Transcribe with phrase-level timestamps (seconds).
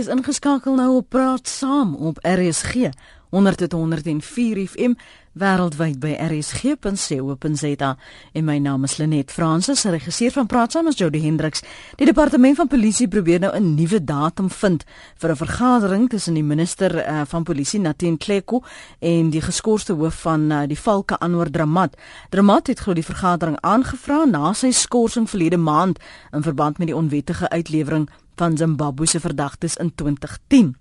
[0.00, 2.88] is ingeskakel nou op praat saam op RSG
[3.36, 4.94] 100.104 FM
[5.38, 7.90] wêreldwyd by rsg.co.za
[8.32, 11.62] en my naam is Lenet Fransis regisseur van praat saam is Jody Hendriks
[12.00, 14.84] die departement van polisie probeer nou 'n nuwe datum vind
[15.20, 18.62] vir 'n vergadering tussen die minister uh, van polisie Natin Kleko
[18.98, 21.96] en die geskorste hoof van uh, die Valke Anwar Dramat.
[22.30, 25.98] Dramat het glo die vergadering aangevra na sy skorsing verlede maand
[26.32, 30.76] in verband met die onwettige uitlewering van Zimbabwe se verdagtes in 2010.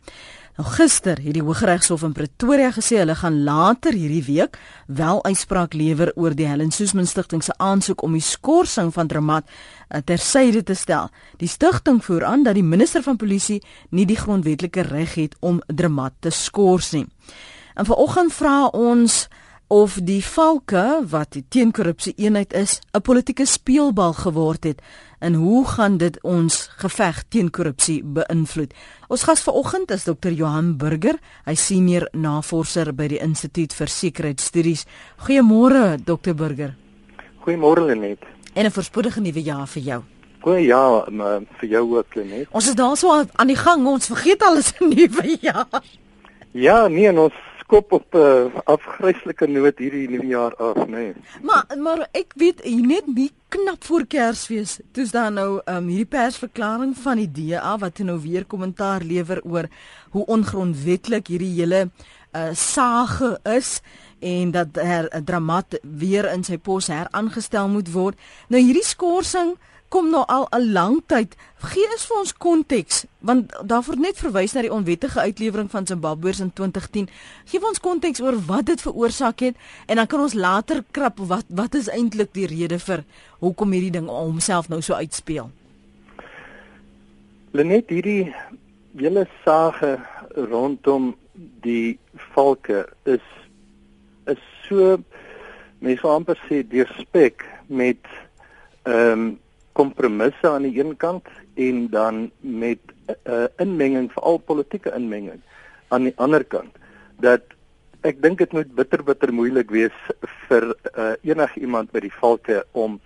[0.59, 4.57] Nou gister het die Hooggeregshof in Pretoria gesê hulle gaan later hierdie week
[4.87, 9.47] wel uitspraak lewer oor die Helen Suzman Stichting se aansoek om die skorsing van Dramat
[9.47, 11.07] eh, tersyde te stel.
[11.39, 13.61] Die stigting voer aan dat die minister van polisie
[13.95, 17.05] nie die grondwetlike reg het om Dramat te skors nie.
[17.79, 19.29] En vanoggend vra ons
[19.69, 24.81] of die valke wat die teenkorrupsie eenheid is, 'n politieke speelbal geword het
[25.19, 28.73] en hoe gaan dit ons geveg teen korrupsie beïnvloed?
[29.07, 30.29] Ons gas vanoggend is Dr.
[30.29, 34.85] Johan Burger, hy senior navorser by die Instituut vir Sekuriteitsstudies.
[35.17, 36.33] Goeiemôre Dr.
[36.33, 36.75] Burger.
[37.45, 38.19] Goeiemôre Lenet.
[38.53, 40.03] En 'n voorspoedige nuwe jaar vir jou.
[40.41, 41.03] Goeie ja,
[41.59, 42.47] vir jou ook Lenet.
[42.51, 45.83] Ons is daar so aan die gang, ons vergeet alles 'n nuwe jaar.
[46.51, 47.33] Ja, nee, ons
[47.69, 50.89] kop op 'n uh, eh, afgryslike noot hierdie nuwe jaar af, nê.
[50.89, 51.13] Nee.
[51.41, 54.79] Maar maar ek weet net nie knap voor Kersfees.
[54.91, 59.67] Dis dan nou um, hierdie persverklaring van die DA wat nou weer kommentaar lewer oor
[60.09, 61.89] hoe ongrondwettig hierdie hele
[62.35, 63.81] uh, sage is
[64.19, 68.17] en dat her dramat weer in sy pos heraangestel moet word.
[68.47, 69.55] Nou hierdie skorsing
[69.89, 71.35] kom nou al 'n lang tyd.
[71.57, 75.87] Gee eens vir ons konteks, want daar word net verwys na die onwettige uitlewering van
[75.87, 77.09] Zimbabweërs in 2010.
[77.45, 81.45] Gee ons konteks oor wat dit veroorsaak het en dan kan ons later krap wat
[81.47, 83.03] wat is eintlik die rede vir
[83.39, 85.49] hoekom hierdie ding homself nou so uitspeel.
[87.51, 88.33] Lenet hierdie
[88.97, 89.99] hele sage
[90.35, 91.15] rondom
[91.61, 93.25] die valke is
[94.25, 94.97] is so
[95.79, 98.01] mense amper sê deurspek met
[98.83, 99.39] ehm um,
[99.79, 105.41] kompromisse aan die een kant en dan met 'n uh, inmenging veral politieke inmenging
[105.87, 106.75] aan die ander kant
[107.19, 107.41] dat
[108.07, 109.95] ek dink dit moet bitter bitter moeilik wees
[110.47, 112.99] vir uh, enige iemand by die valke om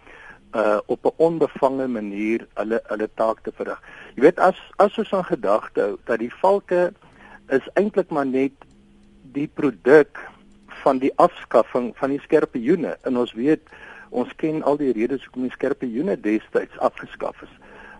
[0.55, 3.81] uh, op 'n onbevange manier hulle hulle taak te verrig.
[4.15, 6.93] Jy weet as as ons aan gedagte hou dat die valke
[7.49, 8.53] is eintlik maar net
[9.33, 10.19] die produk
[10.83, 13.61] van die afskaffing van die skerpe joene en ons weet
[14.13, 17.53] ons ken al die redes hoekom die skerpe joene destyds afgeskaf is.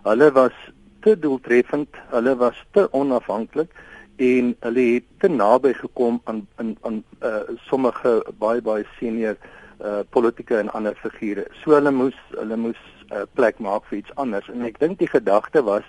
[0.04, 0.56] Hulle was
[1.04, 3.74] te doeltreffend, hulle was te onafhanklik
[4.22, 9.36] en hulle het te naby gekom aan aan aan uh, sommige baie baie senior
[9.80, 11.46] uh, politieke en ander figure.
[11.62, 12.80] So hulle moes hulle moes
[13.10, 15.84] 'n uh, plek maak vir iets anders en ek dink die gedagte was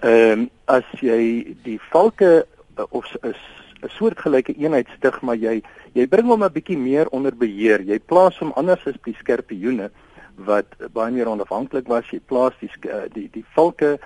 [0.00, 2.46] ehm um, as jy die valke
[2.78, 3.34] uh, of 'n
[3.88, 5.62] soortgelyke eenheid stig, maar jy
[5.94, 7.80] jy bring hom 'n bietjie meer onder beheer.
[7.80, 9.90] Jy plaas hom anders as die skerpioene
[10.36, 12.08] wat baie meer onafhanklik was.
[12.10, 13.98] Jy plaas die eh, die die valke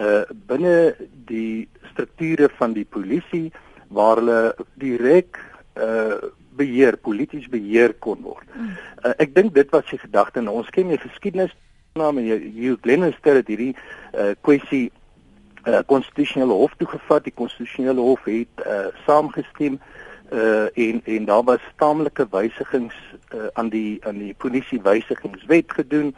[0.00, 0.94] uh binne
[1.28, 3.52] die strukture van die polisie
[3.88, 5.38] waar hulle direk
[5.76, 8.44] uh beheer, polities beheer kon word.
[9.04, 11.54] Uh, ek dink dit was die gedagte en ons ken die geskiedenis
[11.96, 13.72] naam en Hugh Glenister het hierdie
[14.12, 14.90] uh kwessie
[15.66, 17.24] uh, konstitusionele hof toe gevat.
[17.24, 20.01] Die konstitusionele hof het uh, saamgestem uh,
[20.74, 22.94] en en daar was taamlike wysigings
[23.34, 26.14] uh, aan die aan die polisie wysigingswet gedoen,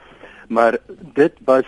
[0.48, 0.78] maar
[1.14, 1.66] dit was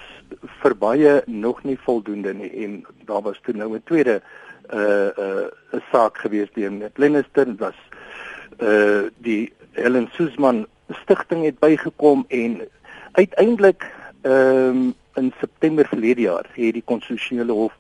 [0.63, 2.51] vir baie nog nie voldoende nie.
[2.65, 7.55] En daar was toe nou 'n tweede 'n uh, 'n uh, saak gewees teen Glenister
[7.57, 7.79] was
[8.63, 10.67] uh die Helen Suzman
[11.03, 12.61] stigting het bygekom en
[13.13, 13.93] uiteindelik
[14.23, 17.73] ehm um, in September verlede jaar het die konstitusionele hof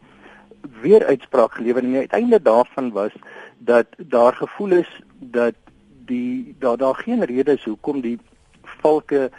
[0.80, 1.82] weer uitspraak gelewer.
[1.82, 3.12] En die uiteinde daarvan was
[3.58, 5.54] dat daar gevoel is dat
[6.06, 8.18] die daar daar geen rede is hoekom die
[8.62, 9.30] valke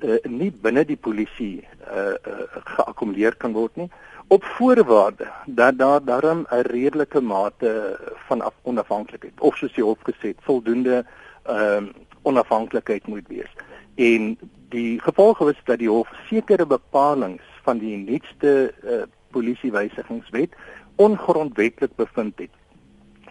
[0.00, 2.46] uh, nie binne die polisie uh, uh,
[2.76, 3.90] geakkumuleer kan word nie
[4.28, 10.34] op voorwaarde dat daar daarom 'n redelike mate van onafhanklikheid of soos die hof gesê
[10.40, 11.04] voldoende
[11.50, 11.82] uh,
[12.22, 13.52] onafhanklikheid moet wees
[13.94, 20.54] en die gevolg was dat die hof sekere bepalinge van die nuutste uh, polisiewysigingswet
[20.96, 22.50] ongrondwettig bevind het.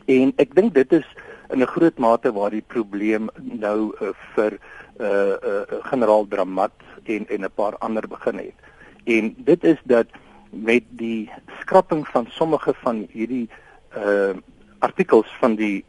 [0.06, 1.08] En ek dink dit is
[1.50, 4.58] in 'n groot mate waar die probleem nou uh, vir
[5.00, 6.72] uh, uh, generaal Dramat
[7.04, 8.58] en en 'n paar ander begin het.
[9.04, 10.08] En dit is dat
[10.50, 13.50] met die skrapping van sommige van hierdie
[13.98, 14.34] uh
[14.82, 15.86] artikels van die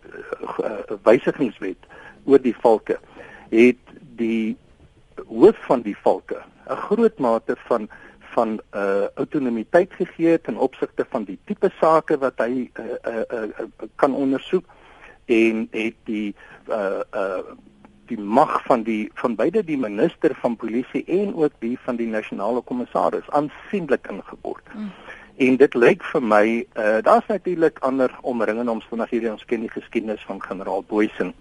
[0.60, 1.86] uh, wysigingswet
[2.24, 2.98] oor die valke
[3.48, 3.80] het
[4.16, 4.56] die
[5.28, 7.88] hoof van die valke 'n groot mate van
[8.34, 13.66] van uh autonomiteit gegee ten opsigte van die tipe sake wat hy uh, uh, uh,
[14.00, 14.64] kan ondersoek
[15.24, 16.34] en het die
[16.68, 17.44] uh uh
[18.10, 22.08] die mag van die van beide die minister van polisie en ook die van die
[22.08, 24.74] nasionale kommissaris aansienlik ingekort.
[24.74, 24.90] Mm.
[25.36, 30.24] En dit lyk vir my uh daar's natuurlik ander omringende omstandighede ons ken die geskiedenis
[30.28, 31.34] van generaal Boysen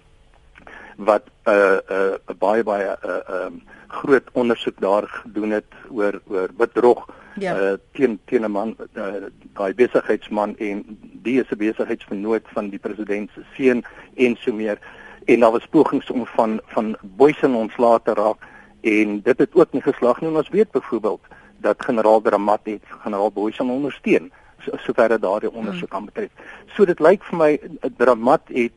[1.04, 5.72] wat 'n uh, 'n uh, baie baie 'n uh, um, groot ondersoek daar gedoen het
[5.90, 7.56] oor oor bedrog ja.
[7.56, 9.06] uh, teen teen 'n man uh,
[9.54, 13.84] daai besigheidsman en die is 'n besigheidsvernoot van die president se seun
[14.16, 14.80] en so meer.
[15.26, 18.38] En daar was pogings om van van Boysen ontslae te raak
[18.82, 20.30] en dit het ook nie geslaag nie.
[20.30, 21.22] Ons weet byvoorbeeld
[21.58, 24.32] dat generaal Dramat het generaal Boysen ondersteun
[24.62, 26.30] sover so daardie ondersoek aan betref
[26.76, 27.60] so dit lyk vir my
[27.98, 28.74] Dramat het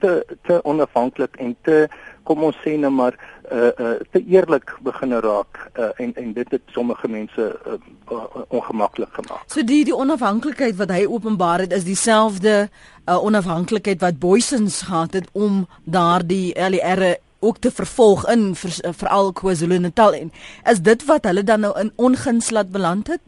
[0.00, 0.12] te
[0.46, 1.86] te onafhanklik en te
[2.28, 3.16] kom ons sê nou maar
[3.50, 7.78] uh uh te eerlik begin raak uh en en dit het sommige mense uh,
[8.12, 9.42] uh, ongemaklik gemaak.
[9.46, 12.68] So die die onafhanklikheid wat hy openbaar het is dieselfde
[13.06, 20.14] uh onafhanklikheid wat Boysens gehad het om daardie LER ook te vervolg in veral KwaZulu-Natal
[20.14, 20.32] en
[20.70, 23.20] is dit wat hulle dan nou in onguns laat beland het?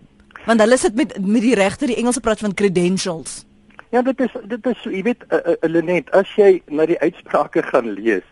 [0.46, 3.42] Want hulle sit met met die regter die Engelse praat van credentials.
[3.92, 7.60] Ja, dit is dit is jy weet uh, uh, Lenet, as jy na die uitsprake
[7.66, 8.24] gaan lees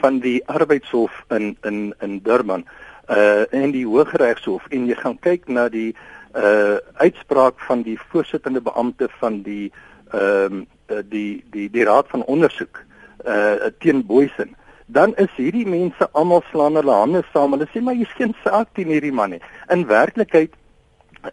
[0.00, 2.64] van die arbeidshof in in in Durban
[3.12, 5.90] uh en die Hooggeregshof en jy gaan kyk na die
[6.32, 9.68] uh uitspraak van die voorsittende beampte van die
[10.16, 12.80] ehm uh, die die die raad van ondersoek
[13.26, 14.56] uh teen Boysen
[14.86, 17.52] dan is hierdie mense almal slaan hulle hande saam.
[17.52, 19.42] Hulle sê maar hier's geen saak teen hierdie man nie.
[19.68, 20.56] In werklikheid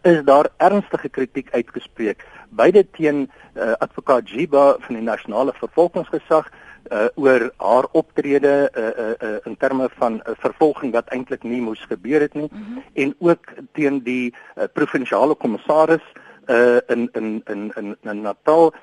[0.04, 6.50] is daar ernstige kritiek uitgespreek beide teen uh, advokaat Jiba van die nasionale vervolgingsgesag
[6.92, 11.62] uh, oor haar optrede uh, uh, uh, in terme van uh, vervolging wat eintlik nie
[11.62, 12.84] moes gebeur het nie mm -hmm.
[12.94, 16.06] en ook teen die uh, provinsiale kommissaris
[16.48, 18.74] uh, in, in in in in Natal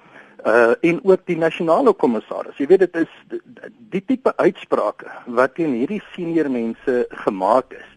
[0.46, 2.56] uh en ook die nasionale kommissaris.
[2.56, 3.40] Jy weet dit is die,
[3.90, 7.88] die tipe uitsprake wat teen hierdie senior mense gemaak is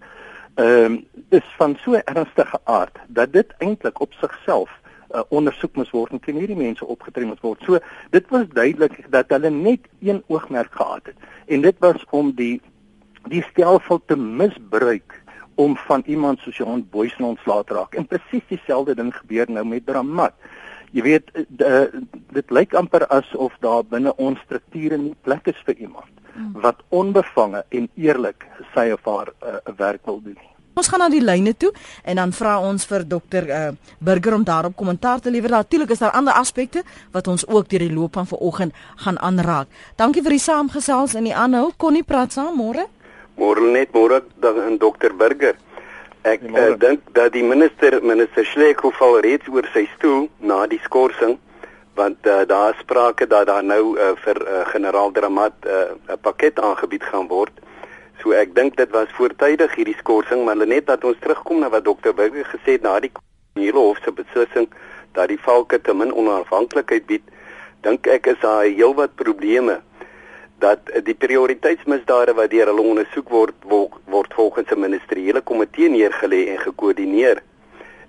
[0.55, 4.69] ehm um, is van so ernstige aard dat dit eintlik op sigself
[5.13, 7.63] uh, ondersoek moet word en teen hierdie mense opgetree moet word.
[7.65, 7.79] So
[8.15, 12.59] dit was duidelik dat hulle net een oogmerk gehad het en dit was om die
[13.29, 15.17] die stelsel te misbruik
[15.59, 17.95] om van iemand soos Johan Boysen ontslae te raak.
[17.99, 20.37] En presies dieselfde ding gebeur nou met Dramat.
[20.95, 25.59] Jy weet eh, de, dit lyk amper asof daar binne ons strukture nie plek is
[25.67, 26.53] vir iemand hmm.
[26.63, 30.39] wat onbevange en eerlik sy of haar uh, werk wil doen.
[30.79, 31.73] Ons gaan na die lyne toe
[32.07, 33.63] en dan vra ons vir dokter uh,
[33.99, 35.51] Burger om daarop kommentaar te lewer.
[35.51, 39.67] Natuurlik is daar ander aspekte wat ons ook deur die loop van vanoggend gaan aanraak.
[39.99, 41.73] Dankie vir die saamgesels en die aanhou.
[41.75, 42.87] Konnie praat saam môre.
[43.35, 45.59] Môre net môre dan dokter Burger.
[46.23, 50.79] Ek uh, dink dat die minister minister Schleiko val reeds oor sy stoel na die
[50.87, 51.35] skorsing
[51.99, 55.67] want uh, daar is sprake dat daar nou uh, vir uh, generaal Dramat 'n
[56.07, 57.51] uh, pakket aangebied gaan word.
[58.21, 61.85] So ek dink dit was voortydig hierdie skorsing, maar net dat ons terugkom na wat
[61.85, 63.11] dokter Burger gesê het na die
[63.55, 64.67] hele hof se beslissing
[65.15, 67.23] dat die valke te min onafhanklikheid bied,
[67.83, 69.79] dink ek is daar heelwat probleme
[70.59, 76.59] dat die prioriteitsmisdade wat deur hulle ondersoek word word, volgens 'n ministeriële komitee neergelê en
[76.59, 77.41] gekoördineer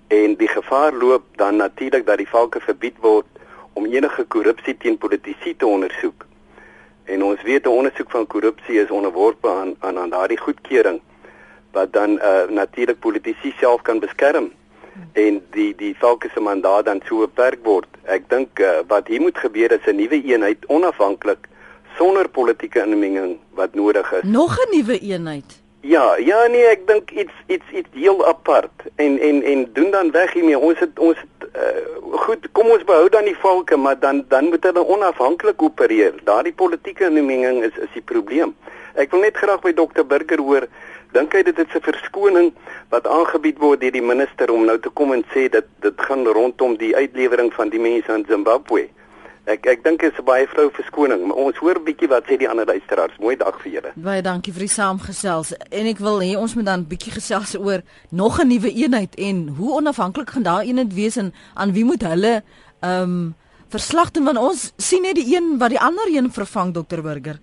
[0.09, 3.27] en die gevaar loop dan natuurlik dat die valke verbied word
[3.73, 6.30] om enige korrupsie teen politici te ondersoek.
[7.11, 11.01] En ons weet 'n ondersoek van korrupsie is onderworpe aan aan, aan daardie goedkeuring
[11.73, 14.53] wat dan uh, natuurlik politici self kan beskerm
[15.13, 17.89] en die die valke se mandaat dan so beperk word.
[18.05, 21.49] Ek dink uh, wat hier moet gebeur is 'n nuwe eenheid onafhanklik
[21.99, 24.23] sonder politieke inmenging wat nodig is.
[24.23, 25.60] Nog 'n nuwe eenheid.
[25.81, 30.11] Ja, ja nee, ek dink iets iets iets heel apart en en en doen dan
[30.13, 30.59] weg hiermee.
[30.59, 34.53] Ons het ons het, uh, goed, kom ons behou dan die valke, maar dan dan
[34.53, 36.21] moet hulle onafhanklik opereer.
[36.25, 38.53] Daardie politieke inmenging is is die probleem.
[38.95, 40.69] Ek wil net graag by dokter Burger hoor,
[41.17, 42.53] dink hy dit is 'n verskoning
[42.93, 46.27] wat aangebied word deur die minister om nou te kom en sê dat dit gaan
[46.27, 48.89] rondom die uitlewering van die mense in Zimbabwe.
[49.51, 52.25] Ek ek dink dit is 'n baie vrou verskoning, maar ons hoor 'n bietjie wat
[52.27, 53.19] sê die ander luisteraars.
[53.19, 53.91] Mooi dag vir julle.
[53.97, 55.53] Baie dankie vir die saamgesels.
[55.71, 59.15] En ek wil hê ons moet dan 'n bietjie gesels oor nog 'n nuwe eenheid
[59.15, 62.43] en hoe onafhanklik gaan daai eenheid wees en aan wie moet hulle
[62.81, 63.35] ehm um,
[63.69, 67.41] verslag doen want ons sien net die een wat die ander een vervang dokter Burger.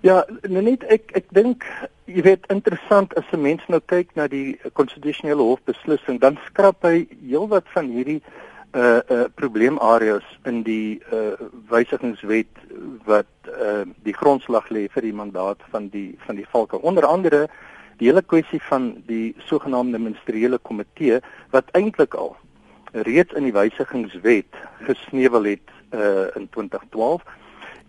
[0.00, 1.64] Ja, nou net ek ek dink
[2.04, 6.82] jy weet interessant as 'n mens nou kyk na die konstitusionele hof beslissing, dan skrap
[6.82, 8.46] hy heelwat van hierdie uh
[8.76, 11.32] uh probleemareas in die uh
[11.70, 12.60] wysigingswet
[13.04, 16.80] wat uh die grondslag lê vir die mandaat van die van die valke.
[16.80, 17.46] Onder andere
[17.96, 22.36] die hele kwessie van die sogenaamde ministeriële komitee wat eintlik al
[22.92, 27.22] reeds in die wysigingswet gesneuwel het uh, in 2012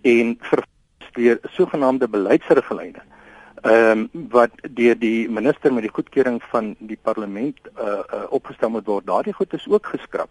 [0.02, 3.04] en versteer sogenaamde beleidsriglyne
[3.64, 8.70] ehm um, wat deur die minister met die goedkeuring van die parlement uh, uh, opgestel
[8.70, 9.06] moet word.
[9.08, 10.30] Daardie goed is ook geskraap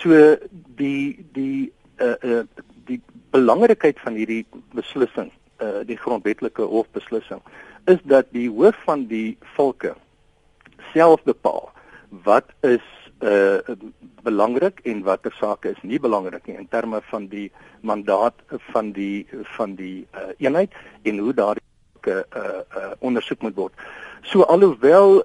[0.00, 0.36] so
[0.76, 2.44] die die uh, uh,
[2.88, 3.00] die
[3.34, 4.44] belangrikheid van hierdie
[4.76, 7.42] beslissing uh, die grondwetlike hofbeslissing
[7.90, 9.94] is dat die hoof van die volke
[10.94, 11.70] self bepaal
[12.24, 12.86] wat is
[13.20, 13.60] uh
[14.24, 17.50] belangrik en watter sake is nie belangrik nie in terme van die
[17.84, 18.36] mandaat
[18.72, 19.26] van die
[19.56, 20.72] van die uh, eenheid
[21.04, 21.69] en hoe daardie
[22.06, 23.72] uh, uh ondersoek moet word.
[24.22, 25.22] So alhoewel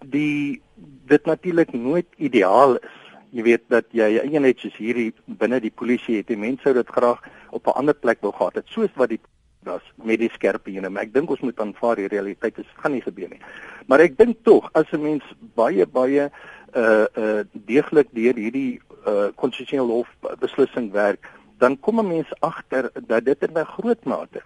[0.00, 0.62] die
[1.06, 3.02] dit natuurlik nooit ideaal is.
[3.30, 6.26] Jy weet dat jy 'n eenheid soos hierdie binne die polisie het.
[6.26, 9.20] Die mense sou dit graag op 'n ander plek wou gehad het, soos wat die
[9.62, 10.88] was met die skerp ene.
[10.88, 12.56] Maar ek dink ons moet aanvaar die realiteit.
[12.56, 13.40] Dit gaan nie gebeur nie.
[13.86, 16.30] Maar ek dink tog as 'n mens baie baie
[16.74, 21.28] uh uh deeglik deur hierdie uh konstitusionele hof beslissing werk,
[21.58, 24.42] dan kom 'n mens agter dat dit in 'n groot mate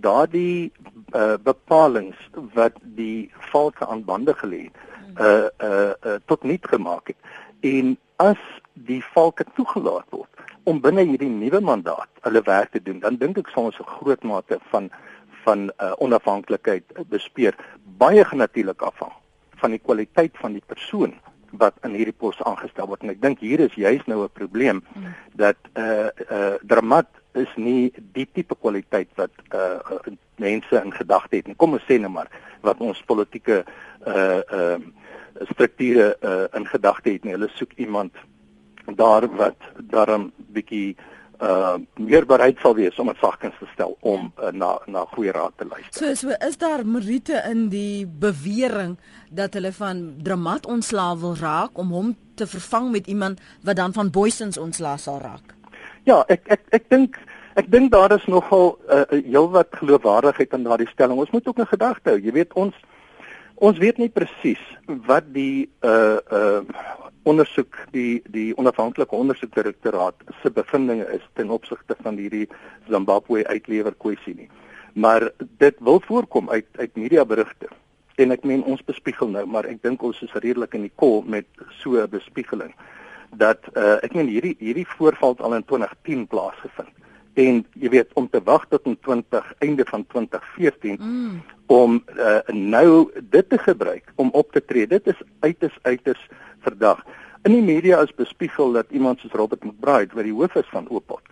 [0.00, 0.72] daardie
[1.14, 2.14] uh bepalinge
[2.54, 4.76] wat die valke aan bande gelê het
[5.18, 7.16] uh uh, uh tot niet gemaak het.
[7.60, 8.40] En as
[8.72, 10.28] die valke toegelaat word
[10.68, 13.92] om binne hierdie nuwe mandaat hulle werk te doen, dan dink ek sal ons 'n
[13.98, 14.90] groot mate van
[15.44, 17.56] van uh onafhanklikheid bespeer.
[17.98, 19.12] Baie genatuurlik afhang
[19.60, 21.14] van die kwaliteit van die persoon
[21.50, 24.84] wat in hierdie pos aangestel word en ek dink hier is juist nou 'n probleem
[24.94, 25.14] mm.
[25.34, 29.78] dat uh uh Dramat is nie die tipe kwaliteit wat uh
[30.40, 31.56] mense in gedagte het nie.
[31.60, 32.30] Kom ons sê net maar
[32.64, 33.62] wat ons politieke
[34.06, 34.78] uh uh
[35.52, 37.36] strukture uh in gedagte het nie.
[37.36, 38.16] Hulle soek iemand
[38.96, 39.56] daar wat
[39.92, 40.96] daarom bietjie
[41.40, 45.32] uh meer bereid sal wees om dit sagkens te stel om uh, na na goeie
[45.32, 45.92] raad te luister.
[45.96, 48.98] So so is daar meriete in die bewering
[49.30, 53.92] dat hulle van Dramat ontslaa wil raak om hom te vervang met iemand wat dan
[53.92, 55.59] van Boysens ontslaa sal raak.
[56.10, 57.18] Ja, ek ek ek dink
[57.60, 61.18] ek dink daar is nogal 'n uh, heelwat geloofwaardigheid in daardie stelling.
[61.22, 62.18] Ons moet ook 'n gedagte hou.
[62.18, 62.74] Jy weet ons
[63.54, 64.62] ons weet nie presies
[65.06, 66.62] wat die uh uh
[67.22, 72.48] ondersoek die die onafhanklike ondersoekdirektoraat se bevindinge is ten opsigte van hierdie
[72.88, 74.50] Zimbabwe uitlewer kwessie nie.
[74.94, 77.68] Maar dit wil voorkom uit uit media berigte.
[78.16, 81.22] En ek meen ons bespiegel nou, maar ek dink ons is redelik in die kol
[81.22, 81.46] met
[81.78, 82.74] so 'n bespiegeling
[83.36, 86.92] dat uh ek meen hierdie hierdie voorval al in 2010 plaasgevind.
[87.34, 91.42] En jy weet om te wag tot in 20 einde van 2014 mm.
[91.66, 94.86] om uh nou dit te gebruik om op te tree.
[94.86, 96.28] Dit is uiters uiters
[96.60, 97.04] verdag.
[97.42, 100.88] In die media is bespiegel dat iemand soos Robert McBride, wat die hoof is van
[100.90, 101.22] Opot,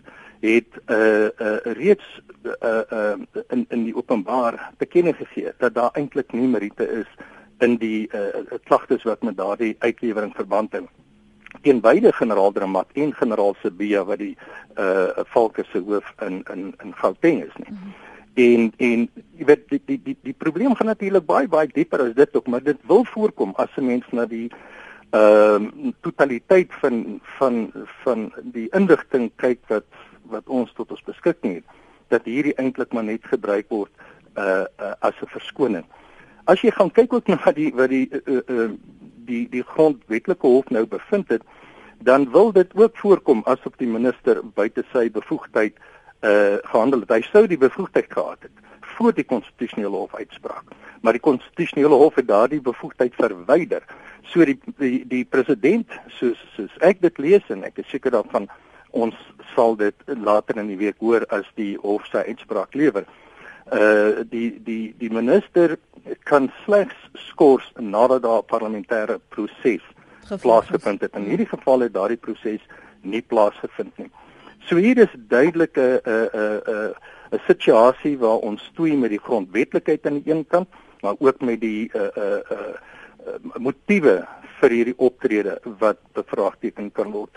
[0.40, 2.20] het uh uh reeds
[2.62, 7.10] uh uh in in die openbaar bekenne gegee dat daar eintlik nie meriete is
[7.58, 10.86] in die uh klagtes wat met daardie uitlewering verband hou.
[11.62, 14.36] Teen beide generaal Dramat en generaal Sibia wat die
[14.78, 17.70] uh valke se hoof in in in Gauteng is nie.
[17.70, 17.94] Mm -hmm.
[18.38, 22.14] En en jy weet die die die die probleem gaan natuurlik baie baie dieper as
[22.14, 24.50] dit ook, maar dit wil voorkom as 'n mens na die
[25.10, 27.72] ehm uh, totaliteit van van
[28.04, 29.86] van die inligting kyk wat
[30.22, 31.64] wat ons tot ons beskikking het
[32.08, 33.90] dat hierdie eintlik maar net gebruik word
[34.36, 35.84] uh, uh as 'n verskoning.
[36.44, 38.70] As jy gaan kyk ook na die wat die uh, uh
[39.28, 41.44] die die grondwetlike hof nou bevind het,
[42.04, 45.76] dan wil dit ook voorkom asof die minister buite sy bevoegdheid
[46.26, 47.14] uh gehandel het.
[47.14, 48.64] Hy sou die bevoegdheid gehad het
[48.98, 50.72] voor die konstitusionele hof uitspraak.
[51.02, 53.84] Maar die konstitusionele hof het daardie bevoegdheid verwyder.
[54.32, 58.48] So die die, die president soos soos ek dit lees en ek is seker daarvan
[58.90, 59.14] ons
[59.54, 63.06] sal dit later in die week hoor as die hof sy uitspraak lewer.
[63.06, 63.27] Uh
[64.30, 65.76] die die die minister
[66.24, 66.96] kan slegs
[67.28, 69.82] skors nadat daar 'n parlementêre proses
[70.36, 71.14] plaasgevind het.
[71.14, 72.60] In hierdie geval het daardie proses
[73.02, 74.10] nie plaasgevind nie.
[74.68, 76.94] So hier is duidelike 'n 'n 'n
[77.32, 80.68] 'n situasie waar ons stoei met die grondwetlikheid aan die een kant,
[81.00, 82.76] maar ook met die 'n 'n 'n
[83.28, 84.26] uh, motiewe
[84.60, 87.36] vir hierdie optrede wat bevraagteken kan word.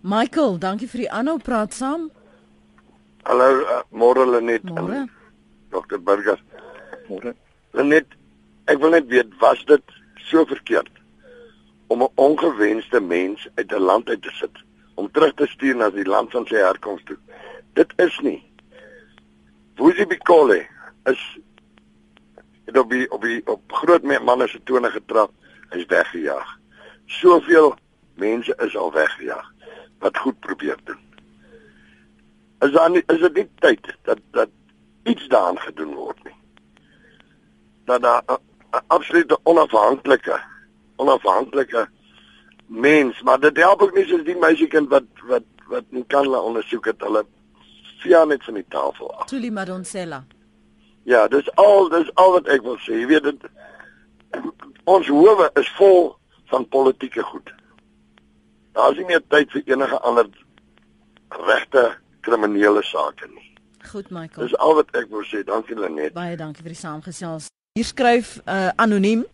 [0.00, 2.10] Michael, dankie vir die aanhou praat saam.
[3.22, 4.64] Hallo, uh, môre Lenet.
[4.64, 5.08] Môre.
[5.74, 5.98] Dr.
[5.98, 6.38] Burger.
[7.08, 7.34] Môre.
[7.74, 8.06] Lenet,
[8.70, 9.96] ek wil net weet was dit
[10.30, 10.90] so verkeerd
[11.92, 14.56] om 'n ongewenste mens uit 'n land uit te sit
[14.94, 17.18] om terug te stuur na die land van sy herkoms toe?
[17.74, 18.42] Dit is nie.
[19.76, 20.66] Wuzi Bikole
[21.04, 21.22] is
[22.64, 25.30] het op die op die op groot manne se tone getrap
[25.70, 26.58] is weggejaag.
[27.06, 27.74] Soveel
[28.14, 29.52] mense is al weggejaag
[29.98, 31.00] wat goed probeer doen.
[32.60, 34.48] Is daar nie, is dit nie tyd dat dat
[35.04, 36.36] iets daaraan gedoen word nie.
[37.84, 38.22] Dat daar
[38.86, 40.40] absolute onafhanklike
[40.96, 41.88] onafhanklike
[42.66, 46.40] mens, maar dit help ook nie soos die meisiekind wat wat wat nie kan la
[46.40, 47.24] ondersoek het hulle
[48.02, 49.26] via net van die tafel af.
[49.26, 50.24] Tuli Madonsela.
[51.04, 53.00] Ja, dis al dis al wat ek wil sê.
[53.00, 53.48] Jy weet dit
[54.84, 56.14] ons howe is vol
[56.52, 57.52] van politieke goed.
[58.72, 60.28] Daar is nie meer tyd vir enige ander
[61.48, 61.84] regte
[62.20, 63.53] kriminele sake nie.
[63.90, 64.46] Goed, Michael.
[64.46, 65.44] Dis al wat ek wou sê.
[65.44, 66.14] Dankie Lenet.
[66.16, 67.50] Baie dankie vir die saamgesels.
[67.74, 69.24] Hier skryf uh, anoniem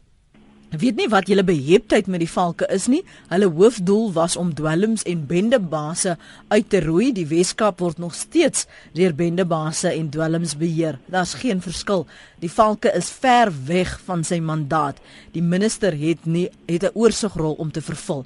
[0.71, 3.01] weet nie wat julle beheptheid met die valke is nie.
[3.31, 6.17] Hulle hoofdoel was om dwelms en bendebase
[6.49, 7.11] uit te roei.
[7.13, 11.01] Die Weskaap word nog steeds deur bendebase en dwelms beheer.
[11.11, 12.07] Daar's geen verskil.
[12.39, 15.03] Die valke is ver weg van sy mandaat.
[15.35, 18.25] Die minister het nie het 'n oorsigrol om te vervul.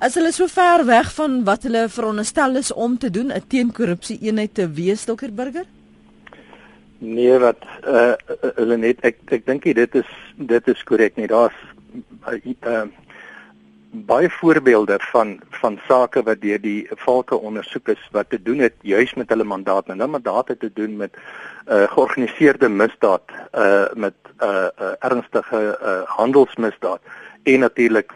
[0.00, 4.16] As hulle so ver weg van wat hulle veronderstel is om te doen, 'n teenkorrupsie
[4.22, 5.66] eenheid te wees, Dr Burger?
[6.98, 8.14] Nee, wat uh
[8.56, 11.26] hulle net ek ek dink dit is dit is korrek nie.
[11.26, 11.58] Daar's
[12.32, 12.86] uh, uh
[13.92, 18.74] baie voorbeelde van van sake wat deur die valke ondersoek is wat te doen het
[18.80, 21.12] juis met hulle mandaat en hulle mandaat het te doen met
[21.68, 24.48] uh georganiseerde misdaad, uh met uh,
[24.80, 27.00] uh ernstige uh handelsmisdaad
[27.42, 28.12] en natuurlik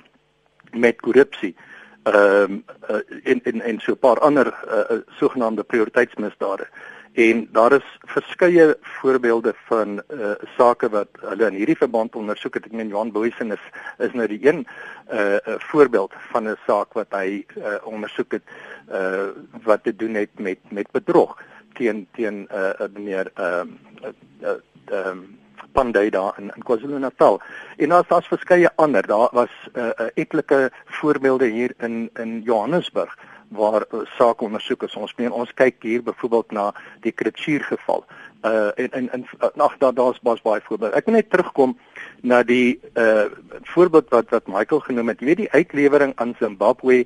[0.72, 1.54] met korrupsie.
[2.04, 2.52] Ehm
[2.90, 6.66] uh, uh, en en en so 'n paar ander uh, sogenaamde prioriteitsmisdade.
[7.14, 12.64] En daar is verskeie voorbeelde van uh sake wat hulle in hierdie verband ondersoek het.
[12.66, 13.64] Ek meen Johan Boysen is
[13.98, 14.66] is nou die een
[15.12, 18.42] uh 'n voorbeeld van 'n saak wat hy uh ondersoek het
[18.90, 19.30] uh
[19.62, 21.38] wat te doen het met met bedrog
[21.72, 23.68] teen teen uh meneer ehm
[24.02, 24.10] uh,
[24.42, 24.58] uh,
[24.90, 25.38] uh, um,
[25.72, 27.40] Pandey daar in, in KwaZulu-Natal.
[27.76, 29.06] En daar's daar's verskeie ander.
[29.06, 33.18] Daar was 'n uh, uh, etlike voorbeelde hier in in Johannesburg
[33.48, 34.94] waar uh, sake ondersoek is.
[34.94, 38.04] Ons meen ons kyk hier byvoorbeeld na die Kritsuur geval.
[38.42, 40.96] Uh en en en ag daar daar's baie baie voorbeelde.
[40.96, 41.78] Ek wil net terugkom
[42.20, 43.24] na die uh
[43.62, 45.20] voorbeeld wat wat Michael genoem het.
[45.20, 47.04] Jy weet die uitlewering aan Zimbabwe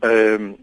[0.00, 0.56] ehm um,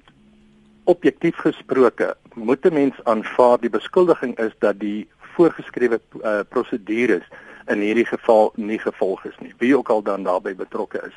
[0.88, 5.08] objektief gesproke moet 'n mens aanvaar die beskuldiging is dat die
[5.38, 7.26] voorgeskrewe uh, prosedures
[7.72, 9.54] in hierdie geval nie gevolg is nie.
[9.62, 11.16] Wie ook al dan daarbey betrokke is.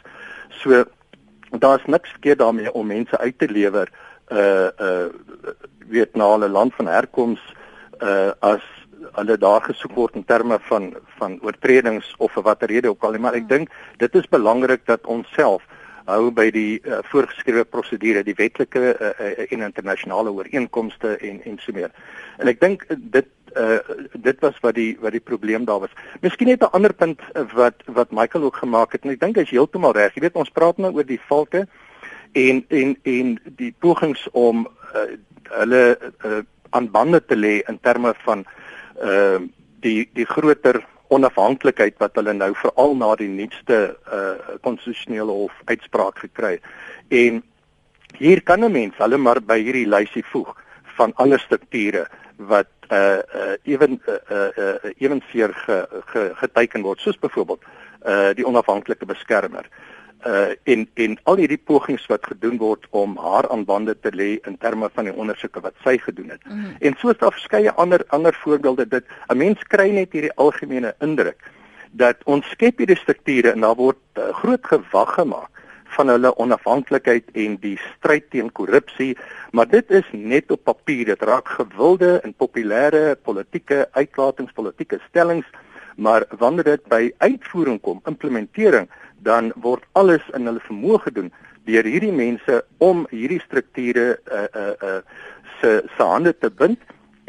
[0.63, 0.85] So
[1.51, 3.91] daar's niks verkeerd daarmee om mense uit te lewer
[4.31, 5.09] uh uh
[5.91, 7.41] weet na hulle land van herkoms
[7.99, 8.63] uh as
[9.13, 13.19] hulle daar gesoek word in terme van van oortredings of vir watter rede ook al
[13.19, 15.67] maar ek dink dit is belangrik dat ons self
[16.07, 21.59] hou by die uh, voorgeskrewe prosedure die wetlike uh, uh, en internasionale ooreenkomste en en
[21.59, 21.91] so meer
[22.39, 23.79] en ek dink dit uh,
[24.15, 27.21] dit was wat die wat die probleem daar was miskien net 'n ander punt
[27.55, 30.51] wat wat Michael ook gemaak het en ek dink hy's heeltemal reg jy weet ons
[30.51, 31.67] praat nou oor die valke
[32.33, 35.17] en en en die pogings om uh,
[35.51, 38.45] hulle uh, aan bande te lê in terme van
[39.03, 39.41] uh,
[39.81, 43.97] die die groter onafhanklikheid wat hulle nou veral na die nuutste
[44.63, 46.61] konstitusionele uh, hof uitspraak gekry.
[47.09, 47.43] En
[48.19, 50.55] hier kan 'n mens hulle maar by hierdie lysie voeg
[50.97, 57.19] van ander strukture wat uh uh ewen uh uh ewenseer ge, ge, geteken word soos
[57.19, 57.63] byvoorbeeld
[58.07, 59.67] uh die onafhanklike beskermer.
[59.71, 59.91] Uh
[60.27, 64.37] uh en en al hierdie pogings wat gedoen word om haar aan bande te lê
[64.49, 66.45] in terme van die ondersoeke wat sy gedoen het.
[66.45, 66.75] Mm -hmm.
[66.79, 71.41] En soos daar verskeie ander ander voorbeelde dit 'n mens kry net hierdie algemene indruk
[71.91, 75.51] dat ons skep hierdie strukture en daar word uh, groot gewag gemaak
[75.97, 79.17] van hulle onafhanklikheid en die stryd teen korrupsie,
[79.53, 81.05] maar dit is net op papier.
[81.13, 85.47] Dit raak gewilde en populêre politieke uitlatings, politieke stellings,
[85.97, 88.89] maar wanneer dit by uitvoering kom, implementering,
[89.21, 91.33] dan word alles in hulle vermoë gedoen
[91.69, 95.01] deur hierdie mense om hierdie strukture uh uh uh
[95.61, 96.81] se se hande te bind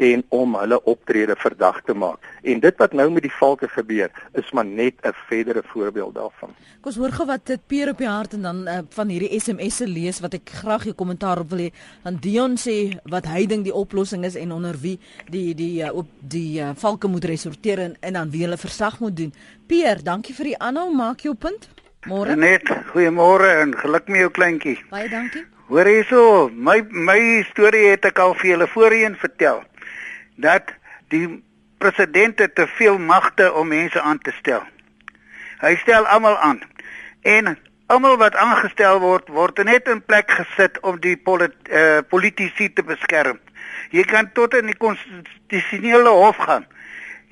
[0.02, 2.18] en om hulle optrede verdag te maak.
[2.42, 6.50] En dit wat nou met die valke gebeur, is maar net 'n verdere voorbeeld daarvan.
[6.80, 9.40] Kom ons hoor gou wat dit peer op die hart en dan uh, van hierdie
[9.40, 11.70] SMS'e lees wat ek graag jou kommentaar op wil hê.
[12.02, 14.98] Dan Dion sê wat hy dink die oplossing is en onder wie
[15.30, 19.00] die die uh, op die uh, valke moet resorteer en, en dan wie hulle versag
[19.00, 19.32] moet doen.
[19.66, 21.68] Peer, dankie vir die aanhou, maak jou punt.
[22.06, 22.34] Môre.
[22.36, 24.78] Net goeiemôre en geluk met jou kleintjie.
[24.90, 25.44] Baie dankie.
[25.70, 29.62] Hoor hierso, my my storie het ek al vir julle voorheen vertel.
[30.42, 30.74] Dat
[31.14, 31.26] die
[31.82, 34.62] president te veel magte om mense aan te stel.
[35.62, 36.60] Hy stel almal aan.
[37.22, 37.54] En
[37.86, 42.82] almal wat aangestel word, word net in plek gesit om die polit, uh, politici te
[42.86, 43.38] beskerm.
[43.94, 46.66] Jy kan tot in die konstitusionele hof gaan.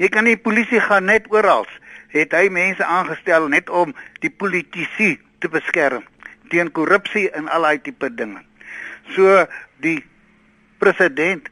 [0.01, 1.67] Jy kan nie polisie gaan net oral
[2.11, 3.93] het hy mense aangestel net om
[4.23, 6.07] die politici te beskerm
[6.51, 8.43] teen korrupsie en al daai tipe dinge.
[9.15, 9.45] So
[9.85, 10.01] die
[10.83, 11.47] president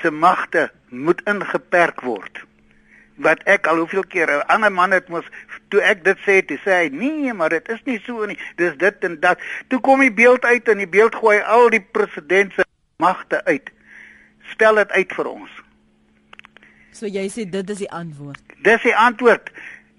[0.00, 2.42] se magte moet ingeperk word.
[3.20, 5.24] Wat ek al hoeveel keer 'n ander man het mos
[5.68, 8.38] toe ek dit sê, toe sê hy nee, maar dit is nie so nie.
[8.56, 9.38] Dis dit en dat.
[9.68, 12.64] Toe kom die beeld uit en die beeld gooi al die president se
[12.96, 13.70] magte uit.
[14.50, 15.50] Spel dit uit vir ons.
[16.90, 18.42] So jy sê dit is die antwoord.
[18.62, 19.50] Dis die antwoord.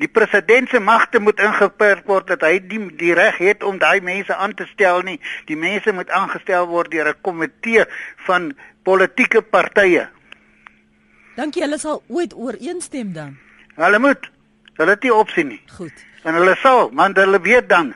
[0.01, 4.01] Die president se magte moet ingeperk word dat hy die die reg het om daai
[4.01, 5.19] mense aan te stel nie.
[5.45, 7.85] Die mense moet aangestel word deur 'n komitee
[8.25, 8.51] van
[8.83, 10.07] politieke partye.
[11.35, 13.37] Dankie, hulle sal ooit ooreenstem dan.
[13.75, 14.27] Hulle moet.
[14.77, 15.61] Hulle het nie opsie nie.
[15.77, 16.03] Goed.
[16.23, 17.93] En hulle sal, want hulle weet dan.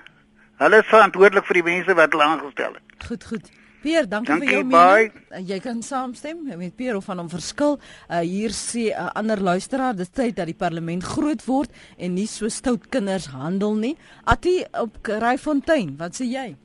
[0.61, 3.05] Hulle is verantwoordelik vir die mense wat hulle aangestel het.
[3.07, 3.51] Goed, goed.
[3.85, 5.09] Pierre, dankie, Dankie, vir jou bye.
[5.13, 5.47] mening.
[5.51, 7.75] Jy kan saamstem met Pierre of van hom verskil.
[8.09, 12.13] Uh, hier sê 'n uh, ander luisteraar, dit tyd dat die parlement groot word en
[12.15, 13.95] nie so stout kinders handel nie.
[14.23, 16.55] Atti op Ryfontein, wat sê jy?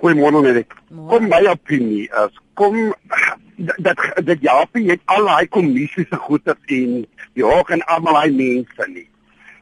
[0.00, 0.64] Goeiemôre.
[0.90, 1.08] Môre.
[1.08, 2.94] Kom my opinie is kom
[3.62, 8.30] dat dat Japie het al daai kommissies se goeders en die hoog en almal hy
[8.30, 9.06] mense nie.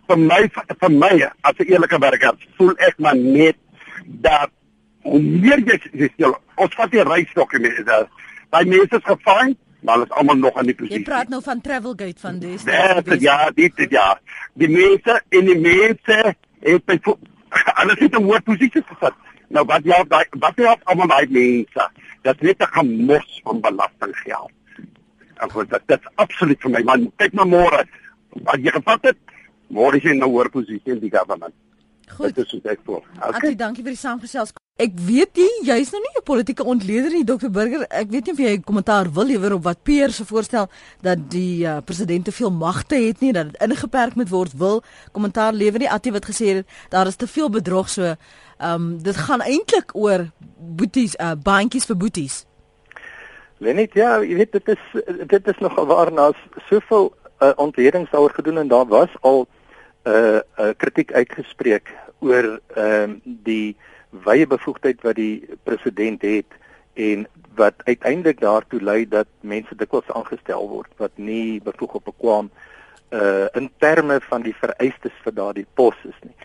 [0.09, 0.41] Vir my
[0.81, 3.57] vir my as 'n eerlike burger voel ek maar net
[4.05, 4.51] dat
[5.03, 8.09] hoe meer jy jy stel ons vat die reisdokumente daar.
[8.51, 11.05] Daai mense is gevang, maar hulle is almal nog aan die Jy posisie.
[11.05, 12.65] praat nou van Travelgate van des.
[12.65, 14.19] Dit ja, dit dit ja.
[14.55, 16.99] Die mense en die mense het by
[17.75, 19.15] alles het 'n hoë posisie gesit.
[19.49, 21.91] Nou wat ja, daai wat ja almal daai mense.
[22.23, 24.53] Dit is net 'n gemos van belastinggeld.
[25.37, 27.13] En goed, dit dit is absoluut vir my man.
[27.17, 27.85] Kyk maar môre.
[28.45, 29.19] As jy gevat het,
[29.69, 31.55] môre is jy in 'n hoër posisie in die government.
[32.09, 32.35] Goed.
[32.35, 33.05] Dit is wat ek voel.
[33.29, 33.55] Okay.
[33.55, 34.53] dankie vir die saamgesels.
[34.81, 37.85] Ek weet nie, jy's nou nie 'n politieke ontleder nie, Dr Burger.
[37.91, 40.69] Ek weet nie of jy 'n kommentaar wil lewer op wat Pierre se voorstel
[41.03, 44.53] dat die uh, president te veel magte het nie, dat dit ingeperk moet word.
[44.57, 48.17] Wil kommentaar lewer nie Atti wat gesê het daar is te veel bedrog so.
[48.61, 50.27] Ehm um, dit gaan eintlik oor
[50.59, 52.45] boeties, uh, bandjies vir boeties.
[53.59, 56.37] Lenet, ja, jy weet dit is dit is nogal waar na's
[56.69, 57.09] soveel
[57.41, 59.47] uh, ontledings daaroor gedoen en daar was al
[60.05, 61.89] 'n uh, uh, kritiek uitgespreek
[62.21, 63.77] oor ehm uh, die
[64.11, 66.53] wye bevoegdheid wat die president het
[66.95, 72.51] en wat uiteindelik daartoe lei dat mense dikwels aangestel word wat nie bevoeg op bekwam
[73.11, 76.37] uh in terme van die vereistes vir daardie pos is nie.